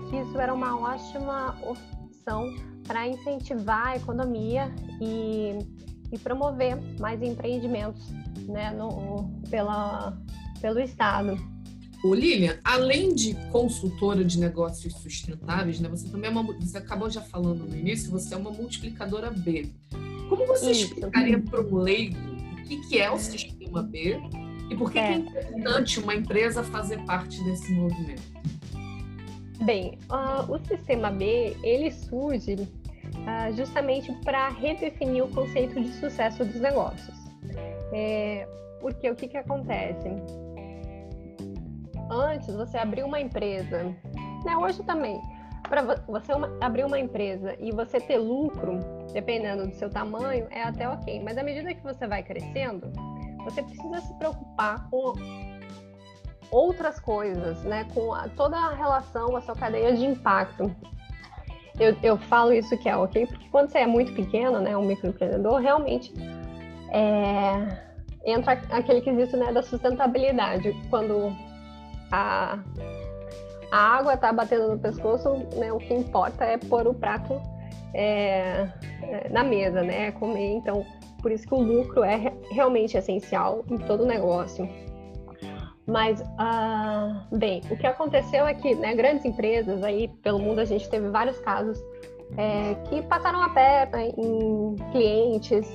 que 0.08 0.16
isso 0.16 0.38
era 0.38 0.54
uma 0.54 0.78
ótima 0.78 1.58
opção 1.62 2.54
para 2.86 3.06
incentivar 3.06 3.88
a 3.88 3.96
economia 3.96 4.72
e, 5.00 5.58
e 6.10 6.18
promover 6.18 6.78
mais 6.98 7.20
empreendimentos 7.20 8.08
né, 8.46 8.70
no, 8.70 9.30
pela, 9.50 10.16
pelo 10.60 10.80
Estado. 10.80 11.36
O 12.02 12.14
Lilian, 12.14 12.56
além 12.62 13.12
de 13.12 13.34
consultora 13.50 14.24
de 14.24 14.38
negócios 14.38 14.94
sustentáveis, 14.94 15.80
né, 15.80 15.88
você 15.88 16.08
também 16.08 16.30
é 16.30 16.32
uma, 16.32 16.44
você 16.44 16.78
acabou 16.78 17.10
já 17.10 17.20
falando 17.20 17.66
no 17.66 17.76
início, 17.76 18.10
você 18.10 18.34
é 18.34 18.36
uma 18.36 18.52
multiplicadora 18.52 19.30
B. 19.30 19.72
Como 20.28 20.47
você 20.47 20.70
Isso. 20.70 20.85
explicaria 20.87 21.40
para 21.40 21.61
um 21.61 21.76
leigo 21.76 22.16
o 22.52 22.62
que, 22.64 22.76
que 22.88 22.99
é 22.99 23.11
o 23.11 23.18
sistema 23.18 23.82
B 23.82 24.20
e 24.70 24.76
por 24.76 24.92
que 24.92 24.99
é, 24.99 25.06
que 25.06 25.12
é 25.12 25.16
importante 25.16 26.00
uma 26.00 26.14
empresa 26.14 26.62
fazer 26.62 27.02
parte 27.04 27.42
desse 27.44 27.73
movimento? 27.73 28.23
Bem, 29.62 29.99
uh, 30.11 30.52
o 30.52 30.58
sistema 30.66 31.11
B 31.11 31.56
ele 31.62 31.90
surge 31.90 32.54
uh, 32.54 33.56
justamente 33.56 34.12
para 34.25 34.50
redefinir 34.50 35.25
o 35.25 35.28
conceito 35.28 35.80
de 35.80 35.92
sucesso 35.94 36.44
dos 36.44 36.61
negócios. 36.61 37.16
É, 37.92 38.47
porque 38.80 39.11
o 39.11 39.14
que, 39.14 39.28
que 39.28 39.37
acontece? 39.37 40.08
Antes 42.11 42.54
você 42.54 42.78
abriu 42.78 43.06
uma 43.06 43.20
empresa, 43.20 43.85
né, 44.44 44.56
hoje 44.56 44.82
também, 44.85 45.20
para 45.68 45.82
você 46.06 46.32
uma, 46.32 46.50
abrir 46.60 46.84
uma 46.84 46.98
empresa 46.98 47.54
e 47.58 47.70
você 47.70 48.00
ter 48.00 48.18
lucro, 48.18 48.78
dependendo 49.12 49.66
do 49.66 49.75
seu 49.75 49.90
tamanho, 49.90 50.46
é 50.50 50.62
até 50.62 50.88
ok. 50.88 51.22
Mas 51.22 51.37
à 51.37 51.42
medida 51.42 51.75
que 51.75 51.82
você 51.82 52.06
vai 52.06 52.22
crescendo, 52.22 52.90
você 53.44 53.62
precisa 53.62 54.00
se 54.00 54.14
preocupar 54.14 54.88
com 54.90 55.12
outras 56.50 56.98
coisas, 56.98 57.62
né? 57.64 57.87
Com 57.94 58.12
a, 58.14 58.28
toda 58.28 58.56
a 58.56 58.75
relação, 58.75 59.37
a 59.37 59.40
sua 59.40 59.54
cadeia 59.54 59.94
de 59.94 60.04
impacto. 60.04 60.75
Eu, 61.78 61.96
eu 62.02 62.16
falo 62.16 62.52
isso 62.52 62.76
que 62.78 62.88
é 62.88 62.96
ok, 62.96 63.26
porque 63.26 63.48
quando 63.50 63.70
você 63.70 63.78
é 63.78 63.87
muito 63.87 64.12
pequeno, 64.12 64.58
né, 64.58 64.76
um 64.76 64.84
microempreendedor, 64.84 65.60
realmente 65.60 66.12
é, 66.90 67.88
entra 68.25 68.60
aquele 68.70 69.00
quesito 69.00 69.37
né, 69.37 69.52
da 69.52 69.62
sustentabilidade. 69.62 70.75
Quando 70.90 71.32
a, 72.10 72.58
a 73.70 73.78
água 73.78 74.14
está 74.14 74.32
batendo 74.32 74.68
no 74.68 74.78
pescoço, 74.78 75.28
né, 75.56 75.72
o 75.72 75.78
que 75.78 75.92
importa 75.92 76.44
é 76.44 76.56
pôr 76.56 76.87
o 76.87 76.94
prato 76.94 77.40
é, 77.94 78.68
é, 79.02 79.28
na 79.30 79.44
mesa, 79.44 79.82
né, 79.82 80.12
comer. 80.12 80.54
Então, 80.54 80.84
por 81.20 81.32
isso 81.32 81.46
que 81.46 81.54
o 81.54 81.60
lucro 81.60 82.02
é 82.04 82.32
realmente 82.50 82.96
essencial 82.96 83.64
em 83.70 83.76
todo 83.78 84.06
negócio. 84.06 84.68
Mas, 85.87 86.20
uh, 86.20 87.37
bem, 87.37 87.62
o 87.70 87.76
que 87.76 87.87
aconteceu 87.87 88.46
é 88.46 88.52
que 88.52 88.75
né, 88.75 88.94
grandes 88.94 89.25
empresas, 89.25 89.82
aí 89.82 90.08
pelo 90.22 90.38
mundo 90.38 90.60
a 90.60 90.64
gente 90.64 90.88
teve 90.88 91.08
vários 91.08 91.38
casos 91.40 91.82
é, 92.37 92.75
que 92.88 93.00
passaram 93.02 93.42
a 93.42 93.48
perna 93.48 94.02
em 94.02 94.76
clientes, 94.92 95.66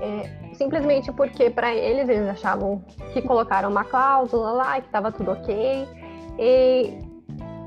é, 0.00 0.54
simplesmente 0.54 1.12
porque 1.12 1.50
para 1.50 1.74
eles 1.74 2.08
eles 2.08 2.28
achavam 2.30 2.82
que 3.12 3.20
colocaram 3.20 3.70
uma 3.70 3.84
cláusula 3.84 4.52
lá, 4.52 4.80
que 4.80 4.86
estava 4.86 5.12
tudo 5.12 5.32
ok. 5.32 5.86
E, 6.38 6.98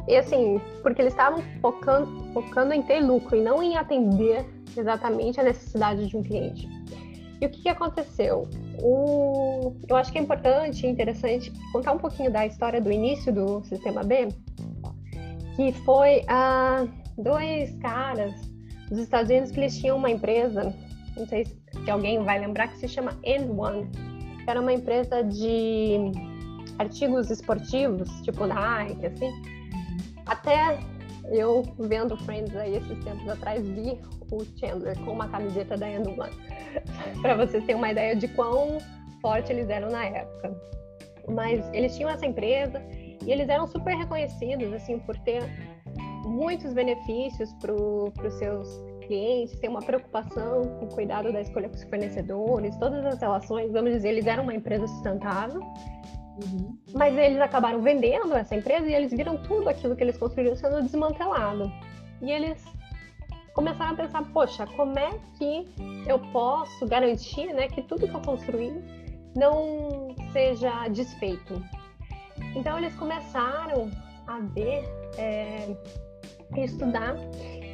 e 0.07 0.15
assim, 0.15 0.59
porque 0.81 1.01
eles 1.01 1.13
estavam 1.13 1.41
focando, 1.61 2.33
focando 2.33 2.73
em 2.73 2.81
ter 2.81 2.99
lucro 2.99 3.35
e 3.35 3.41
não 3.41 3.61
em 3.61 3.77
atender 3.77 4.45
exatamente 4.77 5.39
a 5.39 5.43
necessidade 5.43 6.07
de 6.07 6.17
um 6.17 6.23
cliente. 6.23 6.67
E 7.39 7.45
o 7.45 7.49
que, 7.49 7.63
que 7.63 7.69
aconteceu? 7.69 8.47
O... 8.81 9.75
Eu 9.87 9.95
acho 9.95 10.11
que 10.11 10.19
é 10.19 10.21
importante 10.21 10.85
e 10.85 10.89
interessante 10.89 11.51
contar 11.71 11.93
um 11.93 11.97
pouquinho 11.97 12.31
da 12.31 12.45
história 12.45 12.79
do 12.79 12.91
início 12.91 13.33
do 13.33 13.63
Sistema 13.63 14.03
B, 14.03 14.27
que 15.55 15.71
foi 15.83 16.23
a 16.27 16.85
dois 17.17 17.75
caras 17.77 18.33
dos 18.89 18.99
Estados 18.99 19.29
Unidos 19.29 19.51
que 19.51 19.59
eles 19.59 19.77
tinham 19.77 19.97
uma 19.97 20.09
empresa, 20.09 20.73
não 21.17 21.25
sei 21.25 21.45
se 21.45 21.89
alguém 21.89 22.23
vai 22.23 22.39
lembrar, 22.39 22.67
que 22.67 22.77
se 22.77 22.87
chama 22.87 23.13
N1, 23.23 23.89
que 24.43 24.49
era 24.49 24.61
uma 24.61 24.73
empresa 24.73 25.23
de 25.23 26.11
artigos 26.77 27.31
esportivos, 27.31 28.09
tipo 28.21 28.45
Nike, 28.45 29.05
assim. 29.05 29.60
Até 30.31 30.79
eu, 31.29 31.61
vendo 31.77 32.15
Friends 32.15 32.55
aí 32.55 32.77
esses 32.77 33.03
tempos 33.03 33.27
atrás, 33.27 33.67
vi 33.67 33.99
o 34.31 34.45
Chandler 34.57 34.97
com 35.03 35.11
uma 35.11 35.27
camiseta 35.27 35.75
da 35.75 35.87
N1. 35.87 36.29
para 37.21 37.35
vocês 37.35 37.65
terem 37.65 37.75
uma 37.75 37.91
ideia 37.91 38.15
de 38.15 38.29
quão 38.29 38.77
forte 39.21 39.51
eles 39.51 39.69
eram 39.69 39.89
na 39.89 40.05
época. 40.05 40.55
Mas 41.27 41.69
eles 41.73 41.97
tinham 41.97 42.09
essa 42.09 42.25
empresa 42.25 42.81
e 43.25 43.29
eles 43.29 43.49
eram 43.49 43.67
super 43.67 43.93
reconhecidos 43.93 44.71
assim 44.71 44.99
por 44.99 45.17
ter 45.19 45.43
muitos 46.23 46.73
benefícios 46.73 47.51
para 47.55 47.73
os 47.73 48.33
seus 48.35 48.81
clientes, 49.01 49.59
ter 49.59 49.67
uma 49.67 49.81
preocupação 49.81 50.61
com 50.79 50.85
o 50.85 50.89
cuidado 50.95 51.33
da 51.33 51.41
escolha 51.41 51.67
com 51.67 51.75
os 51.75 51.83
fornecedores, 51.83 52.77
todas 52.77 53.05
as 53.05 53.19
relações, 53.19 53.69
vamos 53.73 53.91
dizer, 53.91 54.09
eles 54.09 54.25
eram 54.25 54.43
uma 54.43 54.55
empresa 54.55 54.87
sustentável. 54.87 55.61
Uhum. 56.43 56.77
Mas 56.93 57.15
eles 57.17 57.39
acabaram 57.39 57.81
vendendo 57.81 58.33
essa 58.33 58.55
empresa 58.55 58.87
e 58.87 58.93
eles 58.93 59.11
viram 59.11 59.37
tudo 59.37 59.69
aquilo 59.69 59.95
que 59.95 60.03
eles 60.03 60.17
construíram 60.17 60.55
sendo 60.55 60.81
desmantelado. 60.81 61.71
E 62.21 62.31
eles 62.31 62.63
começaram 63.53 63.93
a 63.93 63.95
pensar, 63.95 64.23
poxa, 64.31 64.65
como 64.75 64.97
é 64.97 65.11
que 65.37 65.67
eu 66.07 66.19
posso 66.31 66.87
garantir 66.87 67.53
né, 67.53 67.67
que 67.67 67.81
tudo 67.81 68.07
que 68.07 68.15
eu 68.15 68.21
construí 68.21 68.73
não 69.35 70.15
seja 70.31 70.87
desfeito? 70.87 71.61
Então 72.55 72.77
eles 72.77 72.95
começaram 72.95 73.89
a 74.27 74.39
ver, 74.39 74.83
é, 75.17 75.75
estudar, 76.57 77.15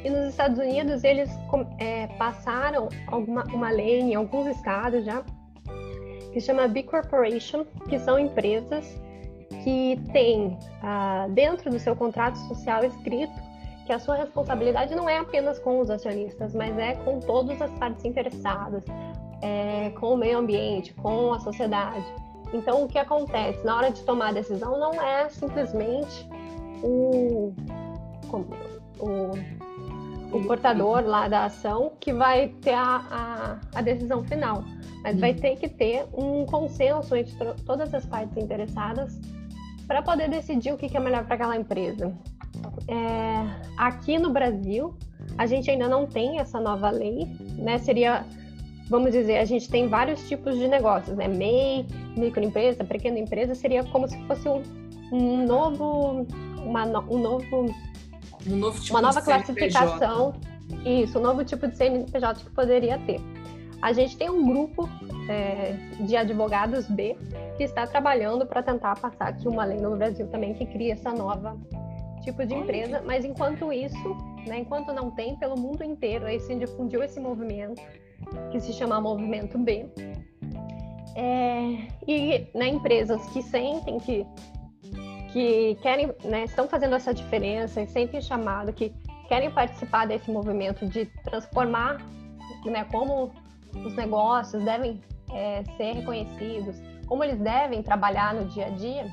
e 0.04 0.10
nos 0.10 0.28
Estados 0.30 0.58
Unidos 0.58 1.02
eles 1.04 1.30
é, 1.78 2.06
passaram 2.18 2.88
alguma, 3.06 3.44
uma 3.44 3.70
lei 3.70 4.00
em 4.00 4.14
alguns 4.14 4.46
estados 4.46 5.04
já, 5.04 5.24
que 6.32 6.40
chama 6.40 6.68
B 6.68 6.82
Corporation, 6.82 7.64
que 7.88 7.98
são 7.98 8.18
empresas 8.18 9.00
que 9.64 10.00
têm 10.12 10.56
ah, 10.82 11.26
dentro 11.30 11.70
do 11.70 11.78
seu 11.78 11.96
contrato 11.96 12.36
social 12.48 12.84
escrito 12.84 13.48
que 13.88 13.92
a 13.94 13.98
sua 13.98 14.16
responsabilidade 14.16 14.94
não 14.94 15.08
é 15.08 15.16
apenas 15.16 15.58
com 15.58 15.80
os 15.80 15.88
acionistas, 15.88 16.54
mas 16.54 16.76
é 16.76 16.94
com 16.94 17.20
todas 17.20 17.60
as 17.62 17.70
partes 17.78 18.04
interessadas, 18.04 18.84
é, 19.40 19.88
com 19.98 20.12
o 20.12 20.16
meio 20.16 20.36
ambiente, 20.36 20.92
com 20.92 21.32
a 21.32 21.40
sociedade. 21.40 22.04
Então, 22.52 22.84
o 22.84 22.88
que 22.88 22.98
acontece 22.98 23.64
na 23.64 23.76
hora 23.78 23.90
de 23.90 24.02
tomar 24.02 24.28
a 24.28 24.32
decisão 24.32 24.78
não 24.78 24.92
é 24.92 25.30
simplesmente 25.30 26.28
o, 26.82 27.54
o, 29.00 29.30
o 30.32 30.42
portador 30.42 31.04
lá 31.04 31.28
da 31.28 31.46
ação 31.46 31.92
que 32.00 32.12
vai 32.12 32.48
ter 32.60 32.74
a, 32.74 33.02
a, 33.10 33.78
a 33.78 33.82
decisão 33.82 34.22
final, 34.24 34.64
mas 35.02 35.18
vai 35.18 35.32
ter 35.34 35.56
que 35.56 35.68
ter 35.68 36.06
um 36.12 36.44
consenso 36.44 37.16
entre 37.16 37.34
todas 37.64 37.94
as 37.94 38.04
partes 38.04 38.36
interessadas 38.36 39.18
para 39.86 40.02
poder 40.02 40.28
decidir 40.28 40.72
o 40.72 40.76
que 40.76 40.94
é 40.94 41.00
melhor 41.00 41.24
para 41.24 41.34
aquela 41.34 41.56
empresa. 41.56 42.12
É, 42.86 43.72
aqui 43.76 44.18
no 44.18 44.30
Brasil, 44.30 44.94
a 45.36 45.46
gente 45.46 45.70
ainda 45.70 45.88
não 45.88 46.06
tem 46.06 46.38
essa 46.38 46.60
nova 46.60 46.90
lei, 46.90 47.26
né? 47.56 47.78
Seria, 47.78 48.24
vamos 48.88 49.12
dizer, 49.12 49.38
a 49.38 49.44
gente 49.44 49.68
tem 49.70 49.88
vários 49.88 50.28
tipos 50.28 50.56
de 50.56 50.68
negócios, 50.68 51.16
né? 51.16 51.26
MEI, 51.26 51.86
microempresa, 52.16 52.84
pequena 52.84 53.18
empresa, 53.18 53.54
seria 53.54 53.82
como 53.84 54.06
se 54.08 54.18
fosse 54.26 54.48
um, 54.48 54.62
um 55.12 55.46
novo, 55.46 56.26
uma, 56.62 56.84
um 56.84 57.18
novo, 57.18 57.74
um 58.46 58.56
novo 58.56 58.80
tipo 58.80 58.94
uma 58.94 59.02
nova 59.02 59.22
classificação. 59.22 60.34
Isso, 60.84 61.18
um 61.18 61.22
novo 61.22 61.44
tipo 61.44 61.66
de 61.66 61.76
CNPJ 61.76 62.44
que 62.44 62.50
poderia 62.50 62.98
ter. 62.98 63.20
A 63.80 63.92
gente 63.92 64.16
tem 64.16 64.28
um 64.28 64.44
grupo 64.44 64.88
é, 65.28 65.72
de 66.00 66.16
advogados 66.16 66.86
B 66.86 67.16
que 67.56 67.62
está 67.62 67.86
trabalhando 67.86 68.46
para 68.46 68.62
tentar 68.62 68.98
passar 68.98 69.28
aqui 69.28 69.48
uma 69.48 69.64
lei 69.64 69.78
no 69.78 69.96
Brasil 69.96 70.26
também 70.28 70.52
que 70.54 70.66
cria 70.66 70.94
essa 70.94 71.12
nova 71.12 71.56
tipo 72.22 72.44
de 72.44 72.54
empresa, 72.54 73.02
mas 73.06 73.24
enquanto 73.24 73.72
isso, 73.72 74.16
né, 74.46 74.58
enquanto 74.58 74.92
não 74.92 75.10
tem, 75.10 75.36
pelo 75.36 75.58
mundo 75.58 75.82
inteiro 75.82 76.26
aí 76.26 76.40
se 76.40 76.54
difundiu 76.54 77.02
esse 77.02 77.18
movimento 77.20 77.80
que 78.50 78.60
se 78.60 78.72
chama 78.72 79.00
Movimento 79.00 79.58
B. 79.58 79.86
É, 81.14 81.88
e 82.06 82.46
né, 82.54 82.68
empresas 82.68 83.24
que 83.30 83.42
sentem 83.42 83.98
que, 83.98 84.26
que 85.38 85.76
querem, 85.76 86.12
né, 86.24 86.44
estão 86.44 86.66
fazendo 86.66 86.96
essa 86.96 87.14
diferença 87.14 87.80
e 87.80 87.86
sentem 87.86 88.20
chamado, 88.20 88.72
que 88.72 88.92
querem 89.28 89.48
participar 89.48 90.04
desse 90.04 90.28
movimento 90.32 90.84
de 90.84 91.06
transformar 91.22 91.98
né, 92.64 92.84
como 92.90 93.30
os 93.72 93.94
negócios 93.94 94.64
devem 94.64 95.00
é, 95.32 95.62
ser 95.76 95.92
reconhecidos, 95.92 96.82
como 97.06 97.22
eles 97.22 97.38
devem 97.38 97.84
trabalhar 97.84 98.34
no 98.34 98.46
dia 98.46 98.66
a 98.66 98.70
dia, 98.70 99.06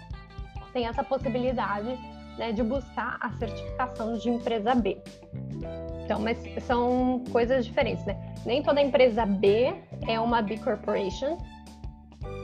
tem 0.74 0.88
essa 0.88 1.04
possibilidade 1.04 1.96
né, 2.40 2.52
de 2.52 2.64
buscar 2.64 3.18
a 3.22 3.32
certificação 3.34 4.18
de 4.18 4.28
empresa 4.28 4.74
B. 4.74 4.98
Então, 6.04 6.20
mas 6.20 6.40
são 6.64 7.24
coisas 7.32 7.66
diferentes, 7.66 8.04
né? 8.04 8.18
Nem 8.44 8.64
toda 8.64 8.82
empresa 8.82 9.28
B 9.28 9.76
é 10.08 10.20
uma 10.20 10.42
B 10.42 10.58
Corporation, 10.58 11.38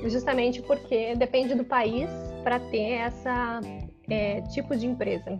justamente 0.03 0.61
porque 0.61 1.15
depende 1.15 1.55
do 1.55 1.63
país 1.63 2.09
para 2.43 2.59
ter 2.59 2.93
essa 2.93 3.61
é, 4.09 4.41
tipo 4.41 4.75
de 4.75 4.85
empresa. 4.85 5.39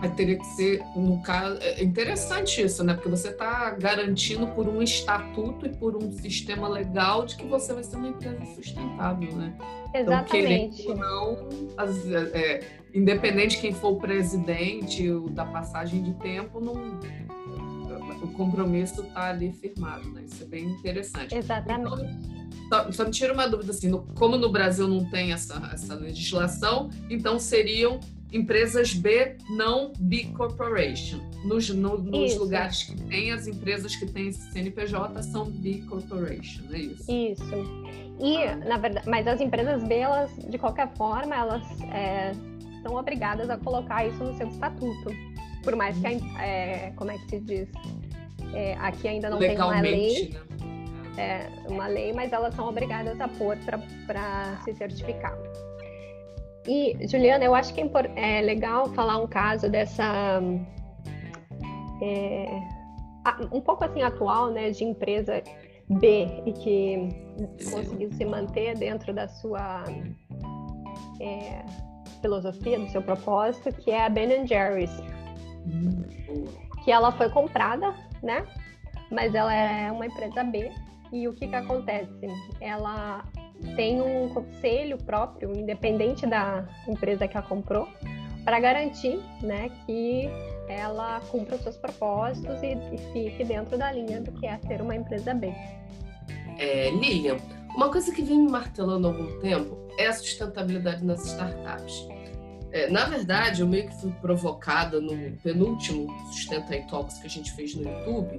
Aí 0.00 0.10
teria 0.10 0.38
que 0.38 0.46
ser, 0.46 0.80
no 0.94 1.20
caso, 1.22 1.58
é 1.60 1.82
interessante 1.82 2.62
isso, 2.62 2.84
né? 2.84 2.94
Porque 2.94 3.08
você 3.08 3.30
está 3.30 3.70
garantindo 3.70 4.46
por 4.48 4.68
um 4.68 4.80
estatuto 4.80 5.66
e 5.66 5.70
por 5.70 5.96
um 5.96 6.12
sistema 6.12 6.68
legal 6.68 7.26
de 7.26 7.36
que 7.36 7.44
você 7.44 7.72
vai 7.72 7.82
ser 7.82 7.96
uma 7.96 8.08
empresa 8.08 8.44
sustentável, 8.54 9.32
né? 9.34 9.52
Exatamente. 9.92 10.82
Então, 10.82 10.94
não, 10.94 11.48
as, 11.76 12.06
é, 12.10 12.60
independente 12.94 13.56
de 13.56 13.62
quem 13.62 13.72
for 13.72 13.94
o 13.94 13.96
presidente 13.96 15.10
ou 15.10 15.28
da 15.28 15.44
passagem 15.44 16.02
de 16.02 16.14
tempo, 16.14 16.60
não, 16.60 16.74
o 18.22 18.28
compromisso 18.34 19.02
está 19.02 19.30
ali 19.30 19.52
firmado, 19.52 20.08
né? 20.10 20.22
Isso 20.24 20.44
é 20.44 20.46
bem 20.46 20.64
interessante. 20.64 21.34
Exatamente. 21.34 21.92
Então, 21.92 22.47
só, 22.68 22.92
só, 22.92 23.04
me 23.04 23.10
tira 23.10 23.32
uma 23.32 23.46
dúvida, 23.48 23.70
assim, 23.72 23.88
no, 23.88 24.02
como 24.14 24.36
no 24.36 24.50
Brasil 24.50 24.86
não 24.86 25.04
tem 25.04 25.32
essa, 25.32 25.70
essa 25.72 25.94
legislação, 25.94 26.90
então 27.08 27.38
seriam 27.38 28.00
empresas 28.32 28.92
B, 28.92 29.36
não 29.50 29.92
B 29.98 30.24
Corporation. 30.36 31.20
Nos, 31.44 31.70
no, 31.70 31.98
nos 31.98 32.36
lugares 32.36 32.82
que 32.82 32.96
tem, 33.04 33.32
as 33.32 33.46
empresas 33.46 33.94
que 33.96 34.06
têm 34.06 34.32
CNPJ 34.32 35.22
são 35.22 35.44
B 35.50 35.82
Corporation, 35.88 36.62
é 36.72 36.78
isso? 36.78 37.10
Isso. 37.10 37.54
E, 38.20 38.54
na 38.66 38.76
verdade, 38.76 39.08
mas 39.08 39.26
as 39.26 39.40
empresas 39.40 39.82
B, 39.84 39.94
elas, 39.94 40.30
de 40.36 40.58
qualquer 40.58 40.92
forma, 40.96 41.34
elas 41.34 41.62
é, 41.92 42.32
são 42.82 42.96
obrigadas 42.96 43.48
a 43.48 43.56
colocar 43.56 44.06
isso 44.06 44.22
no 44.22 44.36
seu 44.36 44.48
estatuto. 44.48 45.10
Por 45.62 45.76
mais 45.76 45.96
que, 45.98 46.06
a, 46.06 46.44
é, 46.44 46.92
como 46.96 47.10
é 47.10 47.18
que 47.18 47.30
se 47.30 47.40
diz? 47.40 47.68
É, 48.52 48.74
aqui 48.78 49.06
ainda 49.06 49.30
não 49.30 49.38
Legalmente, 49.38 50.30
tem 50.30 50.40
uma 50.40 50.42
lei. 50.42 50.57
Né? 50.57 50.57
É, 51.18 51.50
uma 51.68 51.88
lei, 51.88 52.12
mas 52.12 52.32
elas 52.32 52.54
são 52.54 52.68
obrigadas 52.68 53.20
a 53.20 53.26
pôr 53.26 53.56
para 54.06 54.56
se 54.62 54.72
certificar. 54.74 55.36
E, 56.64 56.96
Juliana, 57.08 57.44
eu 57.44 57.54
acho 57.54 57.74
que 57.74 57.80
é, 57.80 58.38
é 58.38 58.40
legal 58.40 58.88
falar 58.90 59.18
um 59.18 59.26
caso 59.26 59.68
dessa. 59.68 60.40
É, 62.00 62.46
um 63.50 63.60
pouco 63.60 63.84
assim 63.84 64.02
atual, 64.02 64.50
né, 64.50 64.70
de 64.70 64.84
empresa 64.84 65.42
B 65.88 66.28
e 66.46 66.52
que 66.52 67.08
conseguiu 67.70 68.12
se 68.12 68.24
manter 68.24 68.76
dentro 68.76 69.12
da 69.12 69.26
sua 69.26 69.84
é, 71.20 71.64
filosofia, 72.20 72.78
do 72.78 72.88
seu 72.88 73.02
propósito, 73.02 73.72
que 73.72 73.90
é 73.90 74.04
a 74.04 74.08
Ben 74.08 74.46
Jerry's. 74.46 74.92
Que 76.84 76.92
ela 76.92 77.10
foi 77.12 77.28
comprada, 77.30 77.94
né? 78.22 78.46
Mas 79.10 79.34
ela 79.34 79.54
é 79.54 79.90
uma 79.90 80.06
empresa 80.06 80.44
B. 80.44 80.70
E 81.12 81.26
o 81.26 81.32
que 81.32 81.48
que 81.48 81.54
acontece? 81.54 82.26
Ela 82.60 83.24
tem 83.76 84.00
um 84.00 84.28
conselho 84.28 84.98
próprio, 84.98 85.56
independente 85.56 86.26
da 86.26 86.66
empresa 86.86 87.26
que 87.26 87.36
a 87.36 87.42
comprou, 87.42 87.88
para 88.44 88.60
garantir 88.60 89.20
né, 89.42 89.70
que 89.84 90.28
ela 90.68 91.20
cumpra 91.30 91.56
os 91.56 91.62
seus 91.62 91.76
propósitos 91.76 92.62
e, 92.62 92.74
e, 92.94 92.98
fique 93.12 93.44
dentro 93.44 93.76
da 93.76 93.90
linha 93.90 94.20
do 94.20 94.32
que 94.32 94.46
é 94.46 94.58
ser 94.66 94.80
uma 94.80 94.94
empresa 94.94 95.34
B. 95.34 95.52
É, 96.58 96.90
Lilian, 96.90 97.36
uma 97.74 97.90
coisa 97.90 98.12
que 98.12 98.22
vem 98.22 98.38
me 98.38 98.50
martelando 98.50 99.06
há 99.06 99.10
algum 99.10 99.40
tempo 99.40 99.76
é 99.98 100.06
a 100.06 100.12
sustentabilidade 100.12 101.04
nas 101.04 101.24
startups. 101.26 102.08
É, 102.70 102.90
na 102.90 103.04
verdade, 103.06 103.62
eu 103.62 103.66
meio 103.66 103.88
que 103.88 104.00
fui 104.00 104.12
provocada 104.20 105.00
no 105.00 105.32
penúltimo 105.38 106.06
Sustenta 106.32 106.78
Talks 106.88 107.18
que 107.18 107.26
a 107.26 107.30
gente 107.30 107.52
fez 107.52 107.74
no 107.74 107.82
YouTube. 107.82 108.36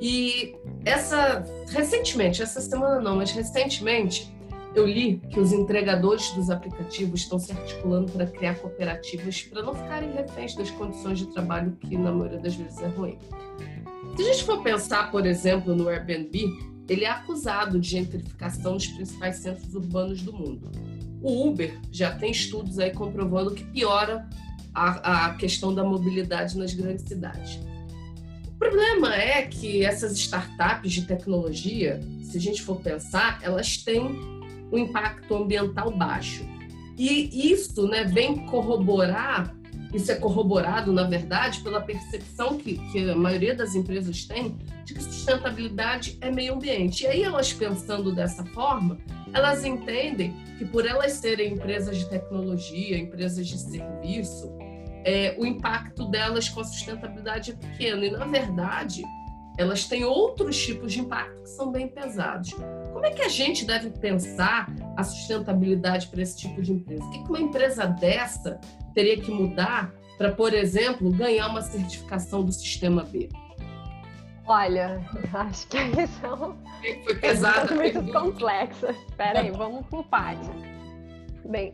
E 0.00 0.54
essa, 0.84 1.44
recentemente, 1.68 2.42
essa 2.42 2.60
semana 2.60 3.00
não, 3.00 3.16
mas 3.16 3.30
recentemente, 3.30 4.34
eu 4.74 4.86
li 4.86 5.22
que 5.30 5.40
os 5.40 5.52
entregadores 5.52 6.30
dos 6.32 6.50
aplicativos 6.50 7.20
estão 7.20 7.38
se 7.38 7.50
articulando 7.50 8.12
para 8.12 8.26
criar 8.26 8.56
cooperativas 8.56 9.42
para 9.42 9.62
não 9.62 9.74
ficarem 9.74 10.12
reféns 10.12 10.54
das 10.54 10.70
condições 10.70 11.18
de 11.18 11.26
trabalho 11.28 11.76
que, 11.80 11.96
na 11.96 12.12
maioria 12.12 12.38
das 12.38 12.54
vezes, 12.54 12.78
é 12.78 12.88
ruim. 12.88 13.18
Se 14.16 14.22
a 14.22 14.32
gente 14.32 14.44
for 14.44 14.62
pensar, 14.62 15.10
por 15.10 15.24
exemplo, 15.24 15.74
no 15.74 15.88
Airbnb, 15.88 16.46
ele 16.88 17.04
é 17.04 17.10
acusado 17.10 17.80
de 17.80 17.88
gentrificação 17.88 18.74
nos 18.74 18.86
principais 18.86 19.36
centros 19.36 19.74
urbanos 19.74 20.22
do 20.22 20.32
mundo. 20.32 20.70
O 21.22 21.48
Uber 21.48 21.80
já 21.90 22.14
tem 22.14 22.30
estudos 22.30 22.78
aí 22.78 22.92
comprovando 22.92 23.52
que 23.52 23.64
piora 23.64 24.28
a, 24.74 25.26
a 25.26 25.34
questão 25.34 25.74
da 25.74 25.82
mobilidade 25.82 26.56
nas 26.56 26.74
grandes 26.74 27.04
cidades. 27.08 27.58
O 28.66 28.68
problema 28.68 29.14
é 29.14 29.42
que 29.42 29.84
essas 29.84 30.18
startups 30.18 30.92
de 30.92 31.02
tecnologia, 31.02 32.00
se 32.20 32.36
a 32.36 32.40
gente 32.40 32.60
for 32.62 32.80
pensar, 32.80 33.38
elas 33.40 33.76
têm 33.76 34.02
um 34.72 34.76
impacto 34.76 35.36
ambiental 35.36 35.88
baixo. 35.92 36.44
E 36.98 37.52
isso 37.52 37.86
né, 37.86 38.02
vem 38.02 38.44
corroborar, 38.46 39.54
isso 39.94 40.10
é 40.10 40.16
corroborado, 40.16 40.92
na 40.92 41.04
verdade, 41.04 41.60
pela 41.60 41.80
percepção 41.80 42.58
que, 42.58 42.76
que 42.90 43.08
a 43.08 43.14
maioria 43.14 43.54
das 43.54 43.76
empresas 43.76 44.24
tem 44.24 44.56
de 44.84 44.94
que 44.94 45.02
sustentabilidade 45.02 46.18
é 46.20 46.32
meio 46.32 46.54
ambiente. 46.54 47.04
E 47.04 47.06
aí, 47.06 47.22
elas 47.22 47.52
pensando 47.52 48.12
dessa 48.12 48.44
forma, 48.46 48.98
elas 49.32 49.64
entendem 49.64 50.34
que 50.58 50.64
por 50.64 50.84
elas 50.84 51.12
serem 51.12 51.52
empresas 51.52 51.98
de 51.98 52.08
tecnologia, 52.08 52.98
empresas 52.98 53.46
de 53.46 53.58
serviço, 53.58 54.52
é, 55.06 55.36
o 55.38 55.46
impacto 55.46 56.04
delas 56.06 56.48
com 56.48 56.60
a 56.60 56.64
sustentabilidade 56.64 57.52
é 57.52 57.54
pequeno. 57.54 58.04
E, 58.04 58.10
na 58.10 58.26
verdade, 58.26 59.04
elas 59.56 59.84
têm 59.84 60.04
outros 60.04 60.60
tipos 60.60 60.92
de 60.92 61.00
impacto 61.00 61.42
que 61.42 61.48
são 61.50 61.70
bem 61.70 61.86
pesados. 61.86 62.52
Como 62.92 63.06
é 63.06 63.12
que 63.12 63.22
a 63.22 63.28
gente 63.28 63.64
deve 63.64 63.90
pensar 63.90 64.68
a 64.96 65.04
sustentabilidade 65.04 66.08
para 66.08 66.20
esse 66.20 66.36
tipo 66.36 66.60
de 66.60 66.72
empresa? 66.72 67.04
O 67.04 67.10
que 67.10 67.18
uma 67.20 67.40
empresa 67.40 67.86
dessa 67.86 68.60
teria 68.92 69.16
que 69.16 69.30
mudar 69.30 69.94
para, 70.18 70.32
por 70.32 70.52
exemplo, 70.52 71.08
ganhar 71.12 71.48
uma 71.48 71.62
certificação 71.62 72.44
do 72.44 72.50
Sistema 72.50 73.04
B? 73.04 73.28
Olha, 74.44 75.00
acho 75.32 75.68
que 75.68 75.78
aí 75.78 76.06
são 76.20 76.58
Foi 77.04 77.14
pesada 77.14 77.74
muito 77.76 78.12
complexas. 78.12 78.96
Espera 79.08 79.40
aí, 79.40 79.52
vamos 79.52 79.86
por 79.86 80.04
parte. 80.04 80.50
Bem, 81.44 81.70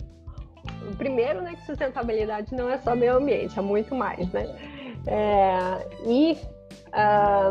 primeiro, 0.97 1.41
né, 1.43 1.55
que 1.55 1.67
sustentabilidade 1.67 2.55
não 2.55 2.69
é 2.69 2.79
só 2.79 2.95
meio 2.95 3.17
ambiente, 3.17 3.59
é 3.59 3.63
muito 3.63 3.95
mais, 3.95 4.31
né? 4.33 4.47
É, 5.07 5.89
e 6.07 6.39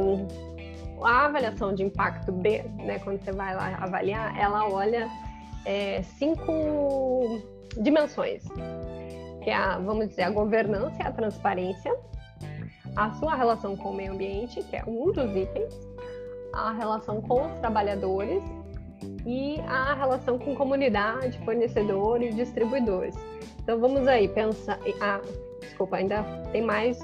um, 0.02 1.06
a 1.06 1.26
avaliação 1.26 1.74
de 1.74 1.84
impacto 1.84 2.32
B, 2.32 2.64
né, 2.78 3.00
quando 3.00 3.24
você 3.24 3.32
vai 3.32 3.56
lá 3.56 3.78
avaliar, 3.82 4.38
ela 4.38 4.70
olha 4.70 5.10
é, 5.66 6.02
cinco 6.04 7.42
dimensões, 7.78 8.44
que 9.44 9.50
é, 9.50 9.56
a, 9.56 9.78
vamos 9.80 10.10
dizer, 10.10 10.24
a 10.24 10.30
governança 10.30 11.02
e 11.02 11.06
a 11.06 11.12
transparência, 11.12 11.96
a 12.96 13.12
sua 13.12 13.36
relação 13.36 13.76
com 13.76 13.92
o 13.92 13.96
meio 13.96 14.14
ambiente, 14.14 14.62
que 14.64 14.76
é 14.76 14.84
um 14.86 15.12
dos 15.12 15.36
itens, 15.36 15.74
a 16.54 16.72
relação 16.74 17.22
com 17.22 17.48
os 17.48 17.60
trabalhadores 17.60 18.44
e 19.26 19.60
a 19.62 19.94
relação 19.94 20.38
com 20.38 20.56
comunidade, 20.56 21.38
fornecedores, 21.46 22.36
distribuidores. 22.36 23.16
Então 23.62 23.80
vamos 23.80 24.08
aí 24.08 24.28
pensar. 24.28 24.80
Ah, 25.00 25.22
desculpa, 25.60 25.98
ainda 25.98 26.24
tem 26.52 26.62
mais 26.62 27.00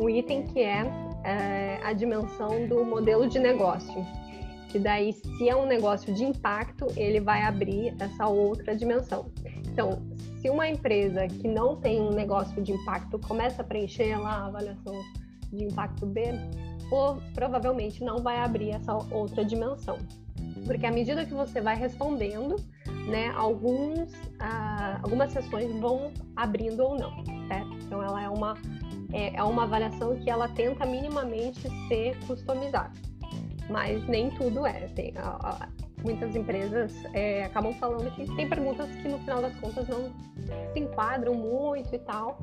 um 0.00 0.08
item 0.08 0.42
que 0.44 0.60
é 0.60 0.84
é, 1.24 1.78
a 1.82 1.92
dimensão 1.92 2.66
do 2.66 2.84
modelo 2.84 3.28
de 3.28 3.38
negócio. 3.38 4.06
Que 4.68 4.78
daí, 4.78 5.12
se 5.12 5.48
é 5.48 5.56
um 5.56 5.66
negócio 5.66 6.12
de 6.12 6.24
impacto, 6.24 6.86
ele 6.96 7.20
vai 7.20 7.42
abrir 7.42 7.94
essa 7.98 8.26
outra 8.26 8.76
dimensão. 8.76 9.30
Então, 9.66 10.02
se 10.40 10.50
uma 10.50 10.68
empresa 10.68 11.26
que 11.26 11.48
não 11.48 11.76
tem 11.76 12.00
um 12.00 12.10
negócio 12.10 12.62
de 12.62 12.72
impacto 12.72 13.18
começa 13.18 13.62
a 13.62 13.64
preencher 13.64 14.16
lá 14.16 14.30
a 14.30 14.46
avaliação 14.46 14.94
de 15.52 15.64
impacto 15.64 16.04
B, 16.04 16.22
ou, 16.90 17.18
provavelmente 17.34 18.02
não 18.04 18.18
vai 18.18 18.38
abrir 18.38 18.70
essa 18.70 18.94
outra 19.10 19.44
dimensão. 19.44 19.98
Porque 20.68 20.84
à 20.84 20.92
medida 20.92 21.24
que 21.24 21.32
você 21.32 21.62
vai 21.62 21.74
respondendo, 21.74 22.56
né, 23.08 23.32
alguns, 23.34 24.12
ah, 24.38 25.00
algumas 25.02 25.32
sessões 25.32 25.74
vão 25.80 26.12
abrindo 26.36 26.80
ou 26.80 26.94
não, 26.94 27.24
certo? 27.48 27.74
Então, 27.86 28.02
ela 28.02 28.22
é 28.22 28.28
uma 28.28 28.54
é, 29.10 29.34
é 29.34 29.42
uma 29.42 29.62
avaliação 29.62 30.14
que 30.16 30.28
ela 30.28 30.46
tenta 30.48 30.84
minimamente 30.84 31.66
ser 31.88 32.18
customizada, 32.26 32.92
mas 33.70 34.06
nem 34.06 34.28
tudo 34.32 34.66
é. 34.66 34.88
Tem, 34.88 35.14
muitas 36.02 36.36
empresas 36.36 36.94
é, 37.14 37.44
acabam 37.44 37.72
falando 37.72 38.14
que 38.14 38.26
tem 38.36 38.46
perguntas 38.46 38.86
que 38.96 39.08
no 39.08 39.18
final 39.20 39.40
das 39.40 39.54
contas 39.56 39.88
não 39.88 40.12
se 40.74 40.78
enquadram 40.78 41.34
muito 41.34 41.94
e 41.94 41.98
tal, 42.00 42.38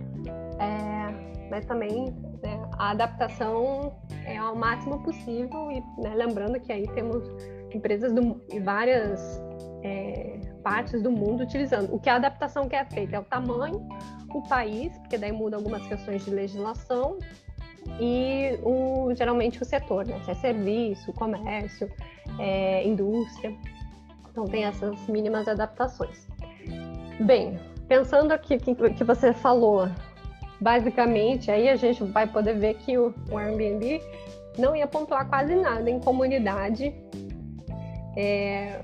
é, 0.59 1.47
mas 1.51 1.63
também 1.67 2.05
né, 2.41 2.69
a 2.79 2.89
adaptação 2.89 3.95
é 4.25 4.35
ao 4.35 4.55
máximo 4.55 5.03
possível 5.03 5.71
e 5.71 5.79
né, 6.01 6.15
lembrando 6.15 6.59
que 6.59 6.73
aí 6.73 6.87
temos 6.95 7.23
empresas 7.75 8.13
de 8.13 8.59
várias 8.59 9.41
é, 9.83 10.39
partes 10.63 11.01
do 11.01 11.11
mundo 11.11 11.43
utilizando. 11.43 11.93
O 11.93 11.99
que 11.99 12.09
a 12.09 12.15
adaptação 12.15 12.67
que 12.67 12.75
é 12.75 12.83
feita 12.85 13.15
é 13.15 13.19
o 13.19 13.23
tamanho, 13.23 13.87
o 14.33 14.41
país, 14.47 14.97
porque 14.99 15.17
daí 15.17 15.31
muda 15.31 15.57
algumas 15.57 15.85
questões 15.87 16.25
de 16.25 16.31
legislação 16.31 17.19
e 17.99 18.57
o, 18.63 19.13
geralmente 19.13 19.61
o 19.61 19.65
setor, 19.65 20.07
né? 20.07 20.19
Se 20.25 20.31
é 20.31 20.33
serviço, 20.33 21.13
comércio, 21.13 21.89
é, 22.39 22.85
indústria. 22.85 23.55
Então 24.31 24.45
tem 24.45 24.65
essas 24.65 25.07
mínimas 25.07 25.47
adaptações. 25.47 26.27
Bem, 27.19 27.59
pensando 27.87 28.31
aqui 28.31 28.57
que, 28.57 28.73
que 28.73 29.03
você 29.03 29.33
falou, 29.33 29.87
basicamente 30.59 31.51
aí 31.51 31.69
a 31.69 31.75
gente 31.75 32.03
vai 32.05 32.27
poder 32.27 32.57
ver 32.57 32.73
que 32.75 32.97
o, 32.97 33.13
o 33.31 33.37
Airbnb 33.37 34.01
não 34.57 34.75
ia 34.75 34.87
pontuar 34.87 35.27
quase 35.29 35.55
nada 35.55 35.89
em 35.89 35.99
comunidade 35.99 36.93
é, 38.15 38.81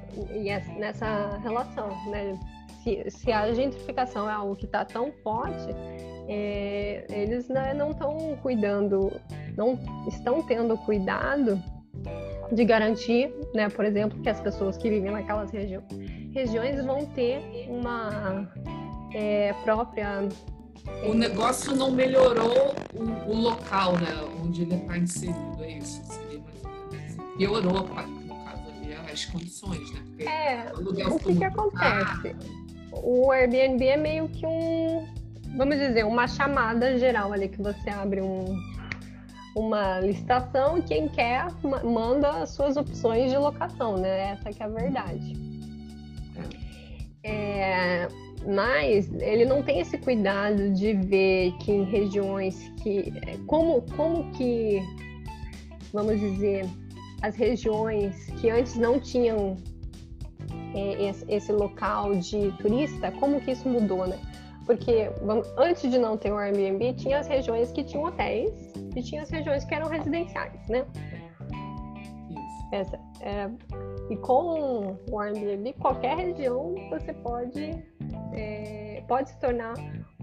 nessa 0.78 1.38
relação, 1.44 1.89
né? 2.10 2.38
Se, 2.84 3.10
se, 3.12 3.32
a 3.32 3.54
gentrificação 3.54 4.28
é 4.28 4.34
algo 4.34 4.56
que 4.56 4.65
está 4.65 4.84
tão 4.84 5.12
forte, 5.24 5.67
é, 6.28 7.06
eles 7.10 7.48
né, 7.48 7.76
não 7.76 7.91
estão 7.91 8.36
cuidando, 8.41 9.12
não 9.56 9.78
estão 10.08 10.41
tendo 10.41 10.76
cuidado 10.78 11.62
de 12.52 12.65
garantir, 12.65 13.32
né, 13.54 13.70
por 13.70 13.86
exemplo, 13.86 14.20
que 14.22 14.30
as 14.30 14.41
pessoas 14.41 14.78
que 14.78 14.89
vivem 14.89 15.12
naquelas 15.12 15.52
regi 15.52 15.80
regiões 16.34 16.84
vão 16.84 17.06
ter 17.06 17.67
uma 17.70 18.52
é, 19.13 19.54
própria. 19.63 20.28
O 21.08 21.13
negócio 21.13 21.76
não 21.76 21.91
melhorou 21.91 22.74
o, 22.96 23.32
o 23.32 23.36
local, 23.36 23.94
né, 23.94 24.08
onde 24.44 24.63
ele 24.63 24.76
está 24.76 24.98
inserido, 24.98 25.63
é 25.63 25.78
isso? 25.78 26.02
Seria 26.06 26.39
mais 26.39 26.65
assim. 26.65 27.38
Piorou, 27.38 27.84
caso 27.84 27.98
ali, 28.00 28.20
as 29.12 29.26
condições, 29.26 29.91
né? 29.91 30.02
Porque 30.74 31.02
é, 31.02 31.08
o, 31.08 31.19
que, 31.19 31.36
que 31.36 31.43
acontece? 31.43 32.36
O 32.91 33.32
Airbnb 33.32 33.86
é 33.86 33.97
meio 33.97 34.28
que 34.30 34.45
um, 34.45 35.08
vamos 35.56 35.78
dizer, 35.78 36.06
uma 36.06 36.28
chamada 36.28 36.97
geral 36.97 37.32
ali 37.34 37.50
que 37.50 37.62
você 37.62 37.89
abre 37.89 38.21
um, 38.21 38.45
uma 39.56 40.00
licitação 40.00 40.78
e 40.78 40.82
quem 40.82 41.08
quer 41.08 41.47
manda 41.84 42.30
as 42.41 42.52
suas 42.52 42.78
opções 42.78 43.32
de 43.32 43.38
locação, 43.38 43.97
né? 43.97 44.32
Essa 44.32 44.52
que 44.52 44.62
é 44.62 44.65
a 44.65 44.69
verdade. 44.69 45.34
É, 47.24 48.08
mas 48.47 49.12
ele 49.19 49.45
não 49.45 49.62
tem 49.62 49.80
esse 49.80 49.97
cuidado 49.97 50.74
de 50.74 50.93
ver 50.93 51.52
que 51.60 51.71
em 51.71 51.84
regiões 51.84 52.71
que 52.82 53.13
como 53.45 53.84
como 53.95 54.32
que 54.32 54.82
vamos 55.93 56.19
dizer 56.19 56.65
as 57.21 57.36
regiões 57.36 58.25
que 58.39 58.49
antes 58.49 58.75
não 58.75 58.99
tinham 58.99 59.57
é, 60.73 61.12
esse 61.27 61.51
local 61.51 62.15
de 62.15 62.51
turista, 62.53 63.12
como 63.12 63.39
que 63.41 63.51
isso 63.51 63.67
mudou, 63.67 64.07
né? 64.07 64.19
Porque 64.65 65.10
antes 65.57 65.89
de 65.89 65.97
não 65.97 66.17
ter 66.17 66.31
o 66.31 66.38
Airbnb, 66.38 66.93
tinha 66.93 67.19
as 67.19 67.27
regiões 67.27 67.71
que 67.71 67.84
tinham 67.84 68.05
hotéis 68.05 68.51
e 68.95 69.01
tinha 69.01 69.21
as 69.23 69.29
regiões 69.29 69.65
que 69.65 69.73
eram 69.73 69.88
residenciais, 69.88 70.67
né? 70.69 70.86
Essa, 72.71 72.97
é, 73.19 73.49
e 74.10 74.15
com 74.17 74.97
o 75.12 75.19
Airbnb, 75.19 75.73
qualquer 75.73 76.15
região 76.15 76.73
você 76.89 77.12
pode, 77.13 77.84
é, 78.34 79.03
pode 79.07 79.29
se 79.29 79.39
tornar 79.39 79.73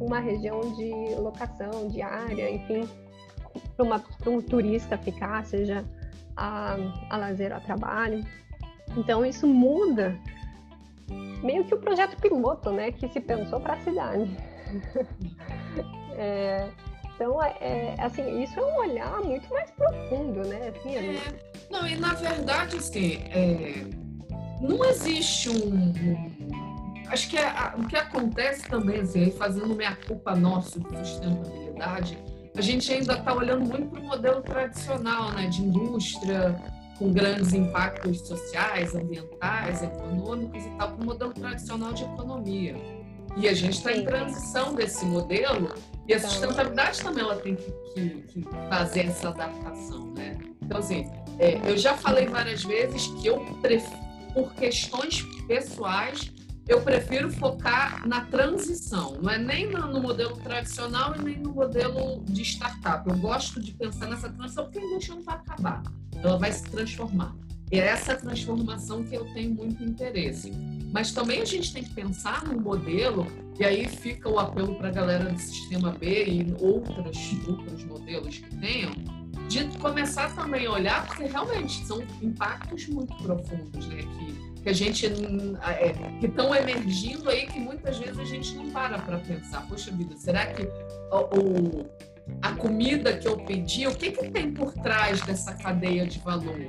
uma 0.00 0.18
região 0.18 0.60
de 0.74 1.14
locação 1.16 1.88
diária, 1.88 2.50
enfim, 2.50 2.88
para 3.76 4.30
um 4.30 4.40
turista 4.40 4.96
ficar, 4.96 5.44
seja 5.44 5.84
a, 6.38 6.76
a 7.10 7.16
lazer 7.16 7.52
a 7.52 7.60
trabalho. 7.60 8.24
Então 8.96 9.24
isso 9.26 9.46
muda 9.46 10.16
meio 11.42 11.64
que 11.64 11.74
o 11.74 11.78
projeto 11.78 12.16
piloto, 12.20 12.70
né, 12.70 12.92
que 12.92 13.08
se 13.08 13.20
pensou 13.20 13.60
para 13.60 13.74
a 13.74 13.80
cidade. 13.80 14.30
é, 16.16 16.68
então, 17.14 17.42
é, 17.42 17.56
é, 17.60 17.94
assim, 17.98 18.42
isso 18.42 18.58
é 18.60 18.62
um 18.62 18.76
olhar 18.76 19.20
muito 19.22 19.48
mais 19.50 19.70
profundo, 19.72 20.46
né? 20.46 20.68
Assim, 20.68 20.94
é, 20.94 21.20
não, 21.68 21.84
e 21.84 21.96
na 21.96 22.14
verdade, 22.14 22.76
assim, 22.76 23.24
é, 23.30 23.84
não 24.60 24.84
existe 24.84 25.50
um, 25.50 25.88
um 25.88 26.58
acho 27.08 27.28
que 27.28 27.36
é, 27.36 27.44
a, 27.44 27.74
o 27.76 27.86
que 27.88 27.96
acontece 27.96 28.68
também, 28.68 29.00
assim, 29.00 29.32
fazendo 29.32 29.74
minha 29.74 29.96
culpa 29.96 30.36
nossa 30.36 30.78
de 30.78 30.96
sustentabilidade, 30.98 32.18
a 32.58 32.60
gente 32.60 32.92
ainda 32.92 33.12
está 33.12 33.32
olhando 33.32 33.64
muito 33.64 33.88
para 33.88 34.00
o 34.00 34.04
modelo 34.04 34.42
tradicional, 34.42 35.30
né, 35.30 35.46
de 35.46 35.62
indústria, 35.62 36.60
com 36.98 37.12
grandes 37.12 37.54
impactos 37.54 38.18
sociais, 38.26 38.96
ambientais, 38.96 39.84
econômicos 39.84 40.64
e 40.64 40.70
tal, 40.70 40.90
para 40.90 41.02
o 41.02 41.06
modelo 41.06 41.32
tradicional 41.32 41.92
de 41.92 42.02
economia. 42.02 42.74
E 43.36 43.48
a 43.48 43.54
gente 43.54 43.74
está 43.74 43.92
em 43.92 44.04
transição 44.04 44.74
desse 44.74 45.04
modelo 45.04 45.72
e 46.08 46.12
a 46.12 46.16
então. 46.16 46.30
sustentabilidade 46.30 47.00
também 47.00 47.22
ela 47.22 47.36
tem 47.36 47.54
que, 47.54 47.70
que, 47.94 48.22
que 48.22 48.42
fazer 48.68 49.06
essa 49.06 49.28
adaptação, 49.28 50.12
né? 50.14 50.36
Então, 50.60 50.78
assim, 50.80 51.08
é, 51.38 51.60
eu 51.64 51.76
já 51.76 51.96
falei 51.96 52.26
várias 52.26 52.64
vezes 52.64 53.06
que 53.06 53.28
eu, 53.28 53.38
por 54.34 54.52
questões 54.54 55.22
pessoais, 55.46 56.32
eu 56.68 56.82
prefiro 56.82 57.32
focar 57.32 58.06
na 58.06 58.26
transição, 58.26 59.16
não 59.22 59.30
é 59.30 59.38
nem 59.38 59.70
no 59.70 60.02
modelo 60.02 60.36
tradicional 60.36 61.16
e 61.16 61.22
nem 61.22 61.38
no 61.38 61.50
modelo 61.50 62.22
de 62.26 62.42
startup. 62.42 63.08
Eu 63.08 63.16
gosto 63.16 63.58
de 63.58 63.72
pensar 63.72 64.06
nessa 64.06 64.28
transição 64.28 64.64
porque 64.64 64.78
a 64.78 64.82
indústria 64.82 65.16
não 65.16 65.22
vai 65.22 65.36
acabar, 65.36 65.82
ela 66.22 66.38
vai 66.38 66.52
se 66.52 66.62
transformar. 66.64 67.34
E 67.72 67.78
é 67.78 67.86
essa 67.86 68.14
transformação 68.14 69.02
que 69.02 69.14
eu 69.14 69.24
tenho 69.32 69.54
muito 69.54 69.82
interesse. 69.82 70.52
Mas 70.92 71.12
também 71.12 71.40
a 71.40 71.44
gente 71.44 71.72
tem 71.72 71.84
que 71.84 71.92
pensar 71.94 72.44
num 72.44 72.60
modelo, 72.60 73.26
e 73.58 73.64
aí 73.64 73.86
fica 73.88 74.28
o 74.28 74.38
apelo 74.38 74.74
para 74.76 74.88
a 74.88 74.92
galera 74.92 75.30
do 75.30 75.38
sistema 75.38 75.90
B 75.92 76.24
e 76.24 76.56
outros, 76.60 77.18
outros 77.46 77.84
modelos 77.84 78.38
que 78.38 78.56
tenham, 78.56 78.92
de 79.48 79.64
começar 79.78 80.34
também 80.34 80.66
a 80.66 80.72
olhar, 80.72 81.06
porque 81.06 81.24
realmente 81.24 81.84
são 81.86 82.02
impactos 82.22 82.86
muito 82.88 83.14
profundos, 83.22 83.86
né? 83.86 84.02
Que 84.02 84.47
que 84.68 84.70
a 84.70 84.74
gente 84.74 85.06
é, 85.06 85.92
que 86.20 86.26
estão 86.26 86.54
emergindo 86.54 87.30
aí 87.30 87.46
que 87.46 87.58
muitas 87.58 87.96
vezes 87.96 88.18
a 88.18 88.24
gente 88.24 88.54
não 88.54 88.70
para 88.70 88.98
para 88.98 89.18
pensar. 89.18 89.66
Poxa 89.66 89.90
vida, 89.90 90.14
será 90.16 90.46
que 90.46 90.62
o, 90.62 91.16
o, 91.40 91.90
a 92.42 92.52
comida 92.52 93.16
que 93.16 93.26
eu 93.26 93.38
pedi, 93.38 93.86
o 93.86 93.94
que, 93.94 94.12
que 94.12 94.30
tem 94.30 94.52
por 94.52 94.74
trás 94.74 95.22
dessa 95.22 95.54
cadeia 95.54 96.06
de 96.06 96.18
valor? 96.18 96.60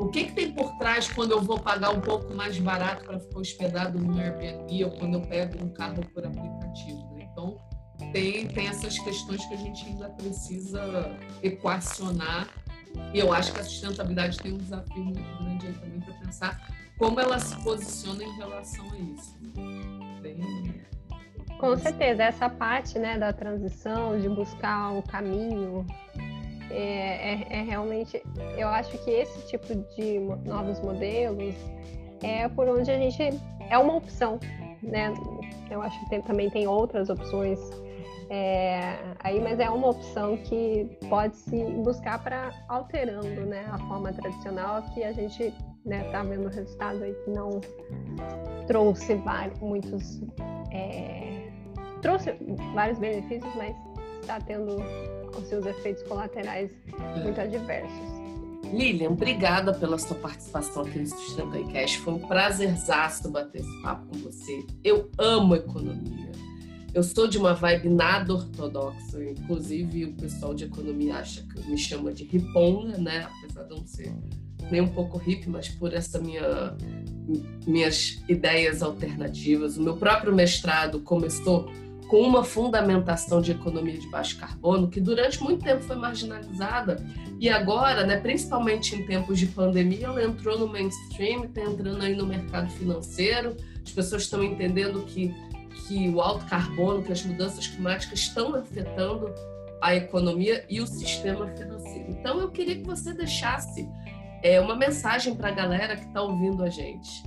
O 0.00 0.08
que, 0.08 0.24
que 0.24 0.32
tem 0.32 0.52
por 0.52 0.76
trás 0.78 1.08
quando 1.08 1.30
eu 1.30 1.40
vou 1.40 1.58
pagar 1.58 1.90
um 1.90 2.00
pouco 2.00 2.34
mais 2.34 2.58
barato 2.58 3.04
para 3.04 3.20
ficar 3.20 3.38
hospedado 3.38 3.98
no 3.98 4.18
Airbnb 4.18 4.84
ou 4.84 4.90
quando 4.90 5.14
eu 5.14 5.22
pego 5.22 5.64
um 5.64 5.68
carro 5.68 6.04
por 6.12 6.26
aplicativo? 6.26 7.14
Né? 7.14 7.28
Então, 7.30 7.56
tem, 8.12 8.46
tem 8.48 8.66
essas 8.66 8.98
questões 8.98 9.44
que 9.46 9.54
a 9.54 9.58
gente 9.58 9.86
ainda 9.86 10.08
precisa 10.10 11.16
equacionar. 11.42 12.48
E 13.14 13.18
eu 13.18 13.32
acho 13.32 13.52
que 13.52 13.60
a 13.60 13.64
sustentabilidade 13.64 14.38
tem 14.38 14.52
um 14.52 14.58
desafio 14.58 15.04
muito 15.04 15.20
grande 15.38 15.66
aí 15.66 15.74
também 15.74 16.00
para 16.00 16.14
pensar 16.14 16.85
como 16.98 17.20
ela 17.20 17.38
se 17.38 17.56
posiciona 17.62 18.24
em 18.24 18.32
relação 18.36 18.84
a 18.90 18.96
isso. 18.96 19.36
Bem... 20.20 20.84
Com 21.58 21.76
certeza, 21.76 22.24
essa 22.24 22.48
parte 22.48 22.98
né, 22.98 23.18
da 23.18 23.32
transição, 23.32 24.18
de 24.18 24.28
buscar 24.28 24.92
o 24.92 25.02
caminho, 25.02 25.86
é, 26.70 27.32
é, 27.32 27.46
é, 27.50 27.62
realmente. 27.62 28.22
Eu 28.56 28.68
acho 28.68 28.96
que 28.98 29.10
esse 29.10 29.46
tipo 29.48 29.74
de 29.96 30.18
novos 30.44 30.80
modelos 30.80 31.54
é 32.22 32.48
por 32.48 32.68
onde 32.68 32.90
a 32.90 32.98
gente. 32.98 33.22
É 33.70 33.78
uma 33.78 33.96
opção, 33.96 34.38
né? 34.82 35.12
Eu 35.70 35.82
acho 35.82 35.98
que 36.00 36.10
tem, 36.10 36.22
também 36.22 36.50
tem 36.50 36.66
outras 36.66 37.08
opções 37.08 37.58
é, 38.28 38.98
aí, 39.20 39.40
mas 39.40 39.60
é 39.60 39.70
uma 39.70 39.88
opção 39.88 40.36
que 40.36 40.98
pode 41.08 41.36
se 41.36 41.64
buscar 41.64 42.22
para 42.22 42.52
alterando 42.68 43.46
né, 43.46 43.66
a 43.70 43.78
forma 43.78 44.12
tradicional 44.12 44.82
que 44.94 45.04
a 45.04 45.12
gente 45.12 45.54
né, 45.86 46.04
tá 46.10 46.22
vendo 46.22 46.46
o 46.46 46.48
resultado 46.48 47.02
aí 47.02 47.14
que 47.24 47.30
não 47.30 47.60
trouxe 48.66 49.14
vários, 49.16 49.58
muitos 49.60 50.20
é, 50.72 51.48
trouxe 52.02 52.34
vários 52.74 52.98
benefícios, 52.98 53.54
mas 53.56 53.74
está 54.20 54.40
tendo 54.40 54.76
os 55.36 55.46
seus 55.48 55.64
efeitos 55.64 56.02
colaterais 56.02 56.70
muito 57.22 57.40
adversos. 57.40 58.16
Lilian, 58.72 59.10
obrigada 59.10 59.72
pela 59.72 59.96
sua 59.96 60.16
participação 60.16 60.82
aqui 60.82 60.98
no 60.98 61.06
Sustenta 61.06 61.72
Cash. 61.72 61.94
Foi 61.96 62.14
um 62.14 62.18
prazerzaço 62.18 63.30
bater 63.30 63.60
esse 63.60 63.82
papo 63.82 64.06
com 64.08 64.18
você. 64.18 64.66
Eu 64.82 65.08
amo 65.18 65.54
economia 65.54 66.26
eu 66.96 67.02
sou 67.02 67.28
de 67.28 67.36
uma 67.36 67.52
vibe 67.52 67.90
nada 67.90 68.32
ortodoxa, 68.32 69.22
inclusive 69.22 70.06
o 70.06 70.14
pessoal 70.14 70.54
de 70.54 70.64
economia 70.64 71.16
acha 71.16 71.42
que 71.42 71.70
me 71.70 71.76
chama 71.76 72.10
de 72.10 72.24
riponga, 72.24 72.96
né? 72.96 73.28
Apesar 73.36 73.64
de 73.64 73.68
não 73.68 73.86
ser 73.86 74.14
nem 74.70 74.80
um 74.80 74.88
pouco 74.88 75.18
hippie, 75.18 75.48
mas 75.48 75.68
por 75.68 75.92
essa 75.92 76.18
minha 76.18 76.76
minhas 77.66 78.22
ideias 78.28 78.82
alternativas. 78.82 79.76
O 79.76 79.82
meu 79.82 79.96
próprio 79.96 80.32
mestrado 80.32 81.00
começou 81.00 81.68
com 82.06 82.20
uma 82.20 82.44
fundamentação 82.44 83.40
de 83.40 83.50
economia 83.50 83.98
de 83.98 84.08
baixo 84.08 84.38
carbono 84.38 84.86
que 84.86 85.00
durante 85.00 85.42
muito 85.42 85.64
tempo 85.64 85.82
foi 85.82 85.96
marginalizada 85.96 87.04
e 87.40 87.48
agora, 87.48 88.06
né, 88.06 88.16
principalmente 88.16 88.94
em 88.94 89.04
tempos 89.04 89.40
de 89.40 89.46
pandemia, 89.46 90.06
ela 90.06 90.22
entrou 90.22 90.56
no 90.56 90.68
mainstream, 90.68 91.44
está 91.44 91.62
entrando 91.62 92.00
aí 92.00 92.14
no 92.14 92.24
mercado 92.24 92.70
financeiro. 92.70 93.56
As 93.84 93.90
pessoas 93.90 94.22
estão 94.22 94.42
entendendo 94.42 95.04
que 95.04 95.34
que 95.86 96.08
o 96.08 96.20
alto 96.20 96.44
carbono, 96.46 97.02
que 97.02 97.12
as 97.12 97.22
mudanças 97.24 97.66
climáticas 97.66 98.20
estão 98.20 98.54
afetando 98.54 99.32
a 99.80 99.94
economia 99.94 100.64
e 100.68 100.80
o 100.80 100.86
sistema 100.86 101.46
financeiro. 101.48 102.10
Então, 102.10 102.40
eu 102.40 102.50
queria 102.50 102.76
que 102.76 102.84
você 102.84 103.12
deixasse 103.12 103.88
é, 104.46 104.60
uma 104.60 104.76
mensagem 104.76 105.34
para 105.34 105.48
a 105.48 105.50
galera 105.50 105.96
que 105.96 106.04
está 106.04 106.22
ouvindo 106.22 106.62
a 106.62 106.68
gente. 106.68 107.24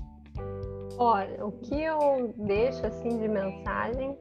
Olha, 0.98 1.46
o 1.46 1.52
que 1.52 1.82
eu 1.82 2.34
deixo 2.38 2.86
assim 2.86 3.20
de 3.20 3.28
mensagem 3.28 4.18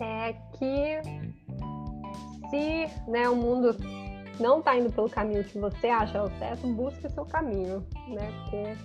é 0.00 0.32
que 0.56 1.00
se 2.50 3.10
né, 3.10 3.28
o 3.28 3.34
mundo 3.34 3.76
não 4.38 4.60
está 4.60 4.76
indo 4.76 4.92
pelo 4.92 5.10
caminho 5.10 5.42
que 5.42 5.58
você 5.58 5.88
acha 5.88 6.22
o 6.22 6.30
certo, 6.38 6.66
busque 6.68 7.06
o 7.06 7.10
seu 7.10 7.24
caminho, 7.24 7.84
né? 8.08 8.32
Porque 8.42 8.76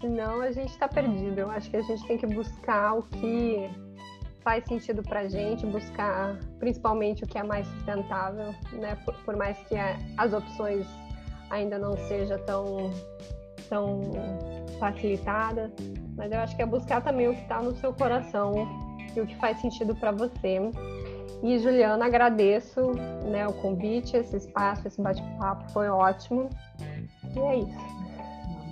senão 0.00 0.40
a 0.40 0.50
gente 0.50 0.70
está 0.70 0.88
perdido. 0.88 1.38
Eu 1.38 1.50
acho 1.50 1.70
que 1.70 1.76
a 1.76 1.82
gente 1.82 2.04
tem 2.06 2.18
que 2.18 2.26
buscar 2.26 2.94
o 2.94 3.02
que 3.02 3.70
faz 4.42 4.64
sentido 4.64 5.02
para 5.02 5.26
gente, 5.28 5.64
buscar 5.66 6.36
principalmente 6.58 7.24
o 7.24 7.26
que 7.26 7.38
é 7.38 7.42
mais 7.42 7.66
sustentável, 7.66 8.54
né? 8.72 8.96
Por, 9.04 9.14
por 9.24 9.36
mais 9.36 9.56
que 9.68 9.74
as 10.16 10.32
opções 10.32 10.86
ainda 11.54 11.78
não 11.78 11.96
seja 12.08 12.38
tão 12.38 12.90
tão 13.68 14.02
facilitada, 14.78 15.72
mas 16.16 16.30
eu 16.30 16.38
acho 16.38 16.54
que 16.54 16.62
é 16.62 16.66
buscar 16.66 17.02
também 17.02 17.28
o 17.28 17.34
que 17.34 17.42
está 17.42 17.62
no 17.62 17.74
seu 17.76 17.92
coração 17.92 18.68
e 19.16 19.20
o 19.20 19.26
que 19.26 19.34
faz 19.36 19.60
sentido 19.60 19.94
para 19.94 20.12
você. 20.12 20.58
E 21.42 21.58
Juliana, 21.58 22.06
agradeço 22.06 22.92
né, 23.30 23.46
o 23.46 23.52
convite, 23.52 24.16
esse 24.16 24.36
espaço, 24.36 24.86
esse 24.88 25.00
bate-papo 25.00 25.70
foi 25.72 25.88
ótimo. 25.88 26.48
E 27.34 27.38
é 27.38 27.58
isso. 27.58 27.94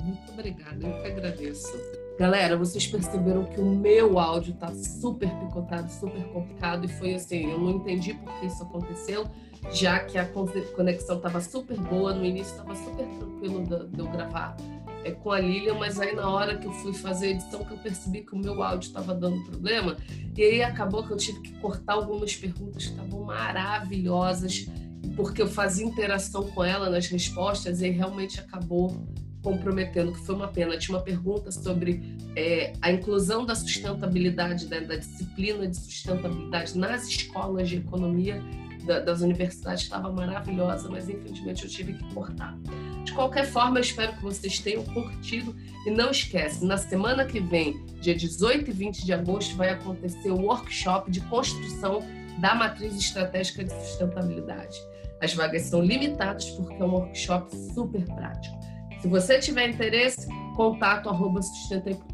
Muito 0.05 0.33
obrigada, 0.33 0.87
eu 0.87 1.03
que 1.03 1.07
agradeço. 1.07 2.03
Galera, 2.18 2.57
vocês 2.57 2.87
perceberam 2.87 3.45
que 3.45 3.61
o 3.61 3.64
meu 3.64 4.18
áudio 4.18 4.55
tá 4.55 4.68
super 4.75 5.29
picotado, 5.29 5.90
super 5.90 6.25
complicado, 6.29 6.85
e 6.85 6.88
foi 6.88 7.14
assim, 7.14 7.51
eu 7.51 7.59
não 7.59 7.71
entendi 7.73 8.14
por 8.14 8.33
que 8.38 8.47
isso 8.47 8.62
aconteceu, 8.62 9.27
já 9.70 10.01
que 10.01 10.18
a 10.18 10.27
conexão 10.27 11.16
estava 11.16 11.40
super 11.40 11.79
boa, 11.79 12.12
no 12.12 12.25
início 12.25 12.53
estava 12.53 12.75
super 12.75 13.07
tranquilo 13.07 13.64
de, 13.64 13.98
eu 13.98 14.09
gravar 14.09 14.57
é, 15.05 15.11
com 15.11 15.31
a 15.31 15.40
Lilian, 15.40 15.75
mas 15.75 16.01
aí 16.01 16.14
na 16.14 16.29
hora 16.29 16.57
que 16.57 16.66
eu 16.66 16.72
fui 16.72 16.92
fazer 16.92 17.27
a 17.27 17.31
edição 17.31 17.64
que 17.64 17.72
eu 17.72 17.79
percebi 17.79 18.22
que 18.22 18.35
o 18.35 18.38
meu 18.38 18.62
áudio 18.62 18.88
estava 18.88 19.14
dando 19.14 19.42
problema, 19.44 19.96
e 20.37 20.42
aí 20.42 20.62
acabou 20.62 21.05
que 21.05 21.12
eu 21.12 21.16
tive 21.16 21.40
que 21.40 21.53
cortar 21.55 21.94
algumas 21.94 22.35
perguntas 22.37 22.87
que 22.87 22.90
estavam 22.90 23.25
maravilhosas, 23.25 24.68
porque 25.16 25.42
eu 25.42 25.48
fazia 25.48 25.85
interação 25.85 26.44
com 26.51 26.64
ela 26.64 26.88
nas 26.88 27.07
respostas 27.07 27.83
e 27.83 27.90
realmente 27.90 28.40
acabou 28.40 29.07
comprometendo, 29.42 30.12
que 30.12 30.20
foi 30.20 30.35
uma 30.35 30.48
pena. 30.48 30.79
Tinha 30.79 30.96
uma 30.96 31.03
pergunta 31.03 31.51
sobre 31.51 32.16
é, 32.37 32.72
a 32.81 32.92
inclusão 32.92 33.44
da 33.44 33.55
sustentabilidade, 33.55 34.66
né, 34.66 34.81
da 34.81 34.96
disciplina 34.96 35.66
de 35.66 35.77
sustentabilidade 35.77 36.79
nas 36.79 37.09
escolas 37.09 37.68
de 37.68 37.79
economia 37.79 38.42
da, 38.85 39.01
das 39.01 39.21
universidades, 39.21 39.85
estava 39.85 40.12
maravilhosa, 40.12 40.88
mas 40.88 41.09
infelizmente 41.09 41.64
eu 41.64 41.71
tive 41.71 41.95
que 41.95 42.14
cortar. 42.14 42.57
De 43.05 43.12
qualquer 43.12 43.47
forma, 43.47 43.79
eu 43.79 43.83
espero 43.83 44.12
que 44.14 44.23
vocês 44.23 44.59
tenham 44.59 44.85
curtido 44.85 45.55
e 45.87 45.90
não 45.90 46.11
esquece, 46.11 46.64
na 46.64 46.77
semana 46.77 47.25
que 47.25 47.40
vem, 47.40 47.85
dia 48.01 48.14
18 48.14 48.71
e 48.71 48.73
20 48.73 49.05
de 49.05 49.12
agosto, 49.12 49.57
vai 49.57 49.71
acontecer 49.71 50.31
o 50.31 50.40
workshop 50.40 51.11
de 51.11 51.21
construção 51.23 52.03
da 52.38 52.55
matriz 52.55 52.97
estratégica 52.97 53.64
de 53.64 53.73
sustentabilidade. 53.73 54.77
As 55.21 55.35
vagas 55.35 55.62
são 55.62 55.81
limitadas 55.81 56.51
porque 56.51 56.75
é 56.75 56.85
um 56.85 56.92
workshop 56.92 57.55
super 57.75 58.05
prático. 58.07 58.59
Se 59.01 59.09
você 59.09 59.38
tiver 59.38 59.68
interesse, 59.68 60.29
contato 60.57 61.09
arroba 61.09 61.42
sustenta.com. 61.42 62.12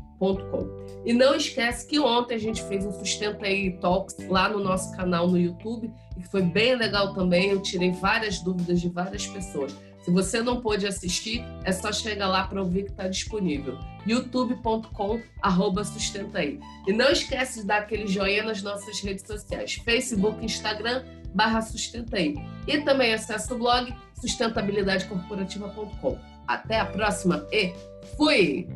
E 1.04 1.12
não 1.12 1.34
esquece 1.34 1.86
que 1.86 1.98
ontem 1.98 2.34
a 2.34 2.38
gente 2.38 2.62
fez 2.64 2.84
um 2.84 2.92
Sustenta 2.92 3.46
aí 3.46 3.72
Talks 3.78 4.16
lá 4.28 4.48
no 4.48 4.60
nosso 4.60 4.94
canal 4.96 5.28
no 5.28 5.38
YouTube, 5.38 5.92
e 6.16 6.20
que 6.20 6.28
foi 6.28 6.42
bem 6.42 6.76
legal 6.76 7.14
também. 7.14 7.50
Eu 7.50 7.62
tirei 7.62 7.92
várias 7.92 8.40
dúvidas 8.40 8.80
de 8.80 8.88
várias 8.88 9.26
pessoas. 9.26 9.74
Se 10.02 10.10
você 10.10 10.42
não 10.42 10.60
pôde 10.60 10.86
assistir, 10.86 11.44
é 11.64 11.72
só 11.72 11.92
chegar 11.92 12.28
lá 12.28 12.46
para 12.46 12.62
ouvir 12.62 12.84
que 12.84 12.90
está 12.92 13.08
disponível. 13.08 13.76
youtube.com 14.06 15.20
arroba 15.42 15.84
sustenta 15.84 16.38
aí. 16.38 16.58
E 16.86 16.92
não 16.92 17.10
esquece 17.10 17.60
de 17.60 17.66
dar 17.66 17.78
aquele 17.82 18.06
joinha 18.06 18.42
nas 18.42 18.62
nossas 18.62 19.00
redes 19.00 19.26
sociais, 19.26 19.74
Facebook, 19.74 20.42
Instagram, 20.42 21.04
barra 21.34 21.60
sustenta 21.60 22.16
aí. 22.16 22.34
E 22.66 22.80
também 22.80 23.12
acesse 23.12 23.52
o 23.52 23.58
blog 23.58 23.94
sustentabilidadecorporativa.com. 24.20 26.18
Até 26.46 26.80
a 26.80 26.86
próxima 26.86 27.46
e 27.52 27.74
fui! 28.16 28.66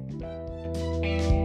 Música 0.74 1.41